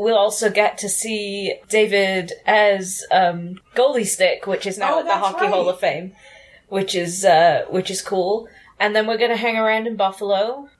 We'll 0.00 0.16
also 0.16 0.48
get 0.50 0.78
to 0.78 0.88
see 0.88 1.54
David 1.68 2.32
as 2.46 3.04
um, 3.12 3.60
goalie 3.76 4.06
stick, 4.06 4.46
which 4.46 4.66
is 4.66 4.78
now 4.78 4.94
Oh, 4.94 5.00
at 5.00 5.04
the 5.04 5.14
Hockey 5.14 5.42
right. 5.42 5.50
Hall 5.50 5.68
of 5.68 5.78
Fame, 5.78 6.12
which 6.68 6.94
is 6.94 7.22
uh, 7.24 7.66
which 7.68 7.90
is 7.90 8.00
cool. 8.00 8.48
And 8.78 8.96
then 8.96 9.06
we're 9.06 9.18
gonna 9.18 9.36
hang 9.36 9.58
around 9.58 9.86
in 9.86 9.96
Buffalo, 9.96 10.70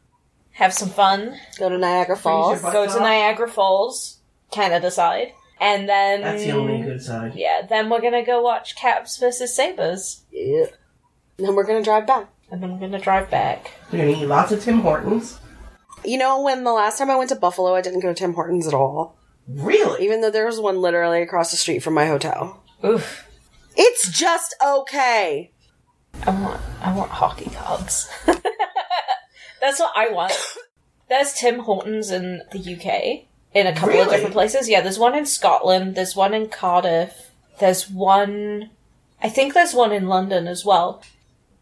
have 0.53 0.73
some 0.73 0.89
fun, 0.89 1.37
Go 1.59 1.69
to 1.69 1.77
Niagara 1.77 2.17
Falls. 2.17 2.63
Go 2.63 2.87
to. 2.87 2.99
Niagara 2.99 3.47
Falls, 3.47 4.21
Canada 4.51 4.91
side, 4.91 5.33
and 5.61 5.87
then 5.87 6.23
That's 6.23 6.43
the 6.43 6.53
only 6.53 6.81
good 6.83 7.03
side. 7.03 7.33
yeah, 7.35 7.61
then 7.69 7.91
we're 7.91 8.01
gonna 8.01 8.25
go 8.25 8.41
watch 8.41 8.75
Caps 8.75 9.19
versus 9.19 9.55
Sabres, 9.55 10.23
Yeah. 10.33 10.65
Then 11.37 11.55
we're 11.55 11.67
gonna 11.67 11.83
drive 11.83 12.07
back. 12.07 12.29
and 12.51 12.63
then 12.63 12.73
we're 12.73 12.81
gonna 12.89 12.99
drive 12.99 13.31
back. 13.31 13.71
We're 13.93 13.99
gonna 13.99 14.23
eat 14.23 14.27
lots 14.27 14.51
of 14.51 14.63
Tim 14.65 14.81
Hortons. 14.81 15.39
You 16.05 16.19
know, 16.19 16.43
when 16.43 16.65
the 16.65 16.73
last 16.73 16.99
time 16.99 17.11
I 17.11 17.17
went 17.17 17.31
to 17.31 17.37
Buffalo, 17.37 17.75
I 17.75 17.81
didn't 17.81 18.01
go 18.01 18.09
to 18.09 18.15
Tim 18.15 18.35
Hortons 18.35 18.67
at 18.67 18.75
all. 18.75 19.17
Really? 19.49 20.05
Even 20.05 20.21
though 20.21 20.31
there 20.31 20.47
was 20.47 20.61
one 20.61 20.81
literally 20.81 21.23
across 21.23 21.51
the 21.51 21.57
street 21.57 21.81
from 21.81 21.95
my 21.95 22.07
hotel. 22.07 22.63
Oof. 22.85 23.27
It's 23.77 24.11
just 24.11 24.55
okay. 24.65 25.53
I 26.27 26.31
want 26.31 26.61
I 26.83 26.95
want 26.95 27.11
hockey 27.11 27.51
cards. 27.51 28.11
That's 29.61 29.79
what 29.79 29.93
I 29.95 30.11
want. 30.11 30.33
There's 31.09 31.33
Tim 31.33 31.61
Hortons 31.61 32.11
in 32.11 32.43
the 32.53 32.59
UK 32.59 33.27
in 33.53 33.67
a 33.67 33.75
couple 33.75 34.01
of 34.01 34.11
different 34.11 34.33
places. 34.33 34.69
Yeah, 34.69 34.81
there's 34.81 34.99
one 34.99 35.17
in 35.17 35.27
Scotland, 35.27 35.95
there's 35.95 36.17
one 36.17 36.35
in 36.35 36.49
Cardiff, 36.49 37.31
there's 37.59 37.91
one 37.91 38.71
I 39.23 39.29
think 39.29 39.55
there's 39.55 39.75
one 39.75 39.93
in 39.93 40.09
London 40.09 40.47
as 40.47 40.65
well. 40.65 41.03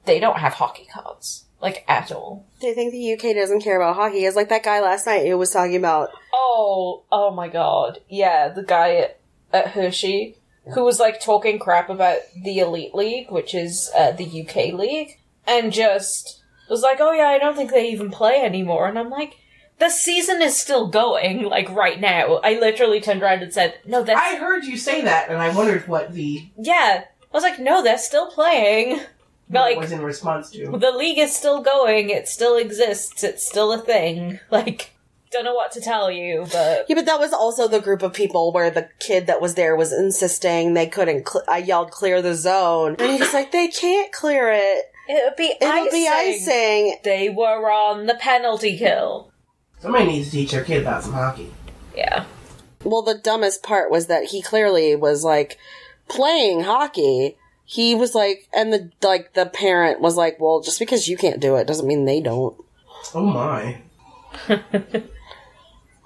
They 0.04 0.20
don't 0.20 0.38
have 0.38 0.54
hockey 0.54 0.86
cards. 0.92 1.44
Like 1.60 1.84
at 1.88 2.12
all. 2.12 2.46
They 2.60 2.72
think 2.72 2.92
the 2.92 3.12
UK 3.14 3.34
doesn't 3.34 3.62
care 3.62 3.80
about 3.80 3.96
hockey. 3.96 4.24
It's 4.24 4.36
like 4.36 4.48
that 4.50 4.62
guy 4.62 4.80
last 4.80 5.06
night 5.06 5.26
who 5.26 5.36
was 5.36 5.50
talking 5.50 5.76
about 5.76 6.10
Oh, 6.32 7.02
oh 7.10 7.32
my 7.32 7.48
god. 7.48 7.98
Yeah, 8.08 8.48
the 8.48 8.62
guy 8.62 8.94
at, 8.96 9.20
at 9.52 9.68
Hershey 9.68 10.38
who 10.74 10.84
was 10.84 11.00
like 11.00 11.20
talking 11.20 11.58
crap 11.58 11.88
about 11.88 12.18
the 12.36 12.58
Elite 12.58 12.94
League, 12.94 13.30
which 13.30 13.54
is 13.54 13.90
uh, 13.96 14.12
the 14.12 14.42
UK 14.42 14.74
league, 14.74 15.18
and 15.46 15.72
just 15.72 16.42
was 16.68 16.82
like, 16.82 16.98
oh 17.00 17.12
yeah, 17.12 17.28
I 17.28 17.38
don't 17.38 17.56
think 17.56 17.70
they 17.70 17.90
even 17.90 18.10
play 18.10 18.42
anymore. 18.42 18.86
And 18.86 18.98
I'm 18.98 19.10
like, 19.10 19.36
the 19.78 19.88
season 19.88 20.42
is 20.42 20.58
still 20.58 20.88
going, 20.88 21.44
like 21.44 21.70
right 21.70 22.00
now. 22.00 22.36
I 22.42 22.58
literally 22.58 23.00
turned 23.00 23.22
around 23.22 23.42
and 23.42 23.52
said, 23.52 23.78
no, 23.86 24.02
that's. 24.02 24.20
I 24.20 24.36
heard 24.36 24.64
you 24.64 24.76
say 24.76 25.02
that, 25.02 25.30
and 25.30 25.38
I 25.38 25.54
wondered 25.54 25.88
what 25.88 26.12
the 26.12 26.48
yeah. 26.58 27.04
I 27.04 27.36
was 27.36 27.42
like, 27.42 27.58
no, 27.58 27.82
they're 27.82 27.98
still 27.98 28.30
playing. 28.30 29.00
But 29.50 29.60
what 29.60 29.70
it 29.70 29.74
like, 29.74 29.80
was 29.82 29.92
in 29.92 30.02
response 30.02 30.50
to. 30.50 30.66
the 30.78 30.92
league 30.92 31.18
is 31.18 31.34
still 31.34 31.62
going, 31.62 32.10
it 32.10 32.28
still 32.28 32.56
exists, 32.56 33.24
it's 33.24 33.46
still 33.46 33.72
a 33.72 33.78
thing. 33.78 34.40
Like, 34.50 34.92
don't 35.30 35.44
know 35.44 35.54
what 35.54 35.72
to 35.72 35.80
tell 35.80 36.10
you, 36.10 36.46
but. 36.52 36.86
Yeah, 36.88 36.94
but 36.94 37.06
that 37.06 37.20
was 37.20 37.32
also 37.32 37.68
the 37.68 37.80
group 37.80 38.02
of 38.02 38.12
people 38.12 38.52
where 38.52 38.70
the 38.70 38.88
kid 38.98 39.26
that 39.26 39.40
was 39.42 39.54
there 39.54 39.76
was 39.76 39.92
insisting 39.92 40.74
they 40.74 40.86
couldn't. 40.86 41.28
Cl- 41.28 41.44
I 41.48 41.58
yelled, 41.58 41.90
"Clear 41.90 42.22
the 42.22 42.34
zone," 42.34 42.96
and 42.98 43.10
he 43.10 43.18
was 43.18 43.34
like, 43.34 43.52
"They 43.52 43.68
can't 43.68 44.10
clear 44.12 44.50
it. 44.50 44.84
It 45.06 45.24
would 45.24 45.36
be 45.36 45.54
It'll 45.60 45.68
icing. 45.86 45.90
be 45.92 46.08
icing." 46.08 46.96
They 47.04 47.28
were 47.28 47.70
on 47.70 48.06
the 48.06 48.14
penalty 48.14 48.78
kill. 48.78 49.30
Somebody 49.80 50.06
needs 50.06 50.30
to 50.30 50.36
teach 50.36 50.50
their 50.50 50.64
kid 50.64 50.82
about 50.82 51.02
some 51.02 51.12
hockey. 51.12 51.52
Yeah. 51.94 52.24
Well, 52.84 53.02
the 53.02 53.18
dumbest 53.18 53.62
part 53.62 53.90
was 53.90 54.06
that 54.06 54.24
he 54.26 54.40
clearly 54.40 54.96
was 54.96 55.24
like 55.24 55.58
playing 56.08 56.62
hockey. 56.62 57.36
He 57.70 57.94
was 57.94 58.14
like, 58.14 58.48
and 58.54 58.72
the 58.72 58.90
like 59.02 59.34
the 59.34 59.44
parent 59.44 60.00
was 60.00 60.16
like, 60.16 60.40
well, 60.40 60.62
just 60.62 60.78
because 60.78 61.06
you 61.06 61.18
can't 61.18 61.38
do 61.38 61.56
it 61.56 61.66
doesn't 61.66 61.86
mean 61.86 62.06
they 62.06 62.20
don't. 62.22 62.56
Oh 63.14 63.26
my. 63.26 63.82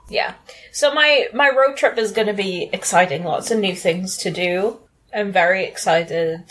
Yeah. 0.08 0.34
So 0.72 0.92
my 0.92 1.28
my 1.32 1.48
road 1.48 1.76
trip 1.76 1.96
is 1.96 2.12
going 2.12 2.26
to 2.26 2.34
be 2.34 2.68
exciting. 2.72 3.24
Lots 3.24 3.50
of 3.50 3.58
new 3.60 3.74
things 3.74 4.16
to 4.18 4.30
do. 4.30 4.78
I'm 5.14 5.32
very 5.32 5.64
excited 5.64 6.48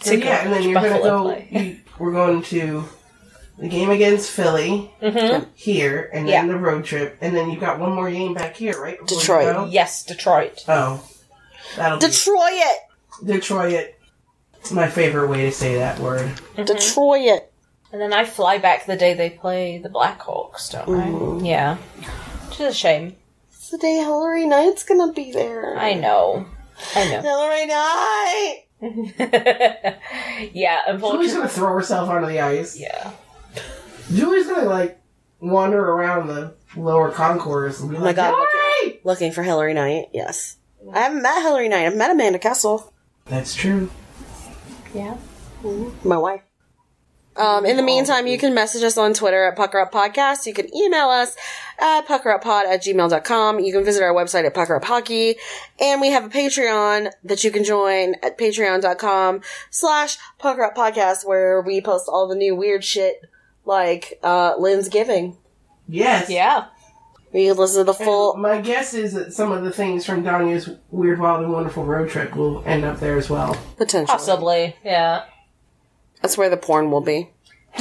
to 0.00 0.04
So 0.04 0.12
yeah, 0.12 0.44
and 0.44 0.52
then 0.52 0.62
you're 0.62 0.74
gonna 0.74 0.88
Buffalo 0.90 1.34
go. 1.34 1.44
You, 1.50 1.78
we're 1.98 2.12
going 2.12 2.42
to 2.44 2.84
the 3.58 3.68
game 3.68 3.90
against 3.90 4.30
Philly 4.30 4.90
here, 5.54 6.08
and 6.14 6.26
then 6.26 6.26
Mm-hmm. 6.26 6.28
Yeah. 6.28 6.46
the 6.46 6.56
road 6.56 6.84
trip, 6.84 7.18
and 7.20 7.36
then 7.36 7.50
you've 7.50 7.60
got 7.60 7.78
one 7.78 7.92
more 7.92 8.10
game 8.10 8.32
back 8.32 8.56
here, 8.56 8.80
right? 8.80 8.98
Detroit. 9.06 9.68
Yes, 9.70 10.04
Detroit. 10.04 10.64
Oh, 10.68 11.06
that'll 11.76 11.98
Detroit, 11.98 12.62
be 13.24 13.32
Detroit. 13.34 13.94
It's 14.62 14.70
my 14.70 14.88
favorite 14.88 15.26
way 15.28 15.42
to 15.42 15.50
say 15.50 15.74
that 15.74 15.98
word. 15.98 16.20
Mm-hmm. 16.54 16.62
Detroit. 16.62 17.42
And 17.90 18.00
then 18.00 18.12
I 18.12 18.24
fly 18.24 18.58
back 18.58 18.86
the 18.86 18.96
day 18.96 19.12
they 19.12 19.28
play 19.28 19.78
the 19.78 19.88
Blackhawks, 19.88 20.70
don't. 20.70 21.42
I? 21.42 21.44
Yeah. 21.44 21.76
Which 22.48 22.60
is 22.60 22.72
a 22.72 22.72
shame. 22.72 23.16
It's 23.50 23.70
the 23.70 23.78
day 23.78 23.96
Hilary 23.96 24.46
Knight's 24.46 24.84
gonna 24.84 25.12
be 25.12 25.32
there. 25.32 25.76
I 25.76 25.94
know. 25.94 26.46
I 26.94 27.10
know. 27.10 27.20
Hilary 27.22 27.66
Knight. 27.66 28.62
know. 28.80 29.98
yeah, 30.52 30.80
Julie's 30.86 30.94
unfortunately. 30.94 31.32
gonna 31.34 31.48
throw 31.48 31.74
herself 31.74 32.08
onto 32.08 32.28
the 32.28 32.38
ice. 32.40 32.78
Yeah. 32.78 33.10
Julie's 34.12 34.46
gonna 34.46 34.68
like 34.68 35.00
wander 35.40 35.84
around 35.84 36.28
the 36.28 36.54
lower 36.76 37.10
concourse 37.10 37.80
and 37.80 37.90
be 37.90 37.96
Oh 37.96 38.00
my 38.00 38.06
like, 38.06 38.16
God, 38.16 38.32
"Hilary!" 38.82 39.00
Looking 39.02 39.32
for 39.32 39.42
Hilary 39.42 39.74
Knight. 39.74 40.06
Yes. 40.12 40.56
I 40.94 41.00
haven't 41.00 41.22
met 41.22 41.42
Hilary 41.42 41.68
Knight. 41.68 41.86
I've 41.86 41.96
met 41.96 42.12
Amanda 42.12 42.38
Kessel, 42.38 42.92
That's 43.26 43.54
true. 43.56 43.90
Yeah. 44.94 45.16
my 46.04 46.16
wife. 46.16 46.42
Um, 47.34 47.64
in 47.64 47.78
the 47.78 47.82
meantime, 47.82 48.26
you 48.26 48.36
can 48.36 48.52
message 48.52 48.82
us 48.82 48.98
on 48.98 49.14
Twitter 49.14 49.44
at 49.44 49.56
Pucker 49.56 49.80
Up 49.80 49.90
Podcast. 49.90 50.44
You 50.44 50.52
can 50.52 50.74
email 50.76 51.08
us 51.08 51.34
at 51.78 52.06
puckeruppod 52.06 52.66
at 52.66 52.82
gmail.com. 52.82 53.58
You 53.58 53.72
can 53.72 53.84
visit 53.84 54.02
our 54.02 54.12
website 54.12 54.44
at 54.44 54.52
Pucker 54.52 54.76
Up 54.76 54.84
Hockey. 54.84 55.36
And 55.80 56.02
we 56.02 56.08
have 56.08 56.26
a 56.26 56.28
Patreon 56.28 57.10
that 57.24 57.42
you 57.42 57.50
can 57.50 57.64
join 57.64 58.16
at 58.22 58.36
patreon.com 58.36 59.40
slash 59.70 60.18
Pucker 60.38 60.62
Up 60.62 60.76
Podcast 60.76 61.26
where 61.26 61.62
we 61.62 61.80
post 61.80 62.06
all 62.06 62.28
the 62.28 62.34
new 62.36 62.54
weird 62.54 62.84
shit 62.84 63.22
like, 63.64 64.18
uh, 64.22 64.54
Lynn's 64.58 64.90
Giving. 64.90 65.38
Yes. 65.88 66.28
Yeah. 66.28 66.66
We 67.32 67.46
can 67.46 67.56
listen 67.56 67.86
to 67.86 67.92
the 67.92 67.96
And 67.98 68.04
full, 68.04 68.36
my 68.36 68.60
guess 68.60 68.92
is 68.92 69.14
that 69.14 69.32
some 69.32 69.52
of 69.52 69.64
the 69.64 69.70
things 69.72 70.04
from 70.04 70.22
Danya's 70.22 70.68
Weird, 70.90 71.18
Wild, 71.18 71.44
and 71.44 71.52
Wonderful 71.52 71.84
road 71.84 72.10
trip 72.10 72.36
will 72.36 72.62
end 72.66 72.84
up 72.84 73.00
there 73.00 73.16
as 73.16 73.30
well. 73.30 73.56
potential. 73.78 74.12
Possibly. 74.12 74.76
Yeah. 74.84 75.24
That's 76.20 76.36
where 76.36 76.50
the 76.50 76.58
porn 76.58 76.90
will 76.90 77.00
be. 77.00 77.30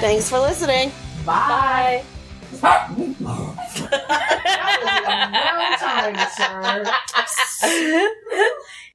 Thanks 0.00 0.28
for 0.30 0.38
listening. 0.38 0.92
Bye. 1.24 2.04
That 2.60 2.90
was 2.96 3.14
a 5.06 5.08
well 5.56 5.76
time, 5.78 6.16
sir. 6.36 6.84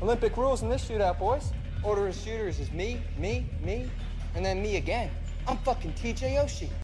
Olympic 0.00 0.36
rules 0.36 0.62
in 0.62 0.68
this 0.68 0.88
shootout, 0.88 1.18
boys. 1.18 1.52
Order 1.82 2.08
of 2.08 2.14
shooters 2.14 2.60
is 2.60 2.70
me, 2.70 3.00
me, 3.18 3.46
me, 3.62 3.90
and 4.34 4.44
then 4.44 4.62
me 4.62 4.76
again. 4.76 5.10
I'm 5.46 5.56
fucking 5.58 5.92
TJ 5.94 6.36
Oshie. 6.44 6.68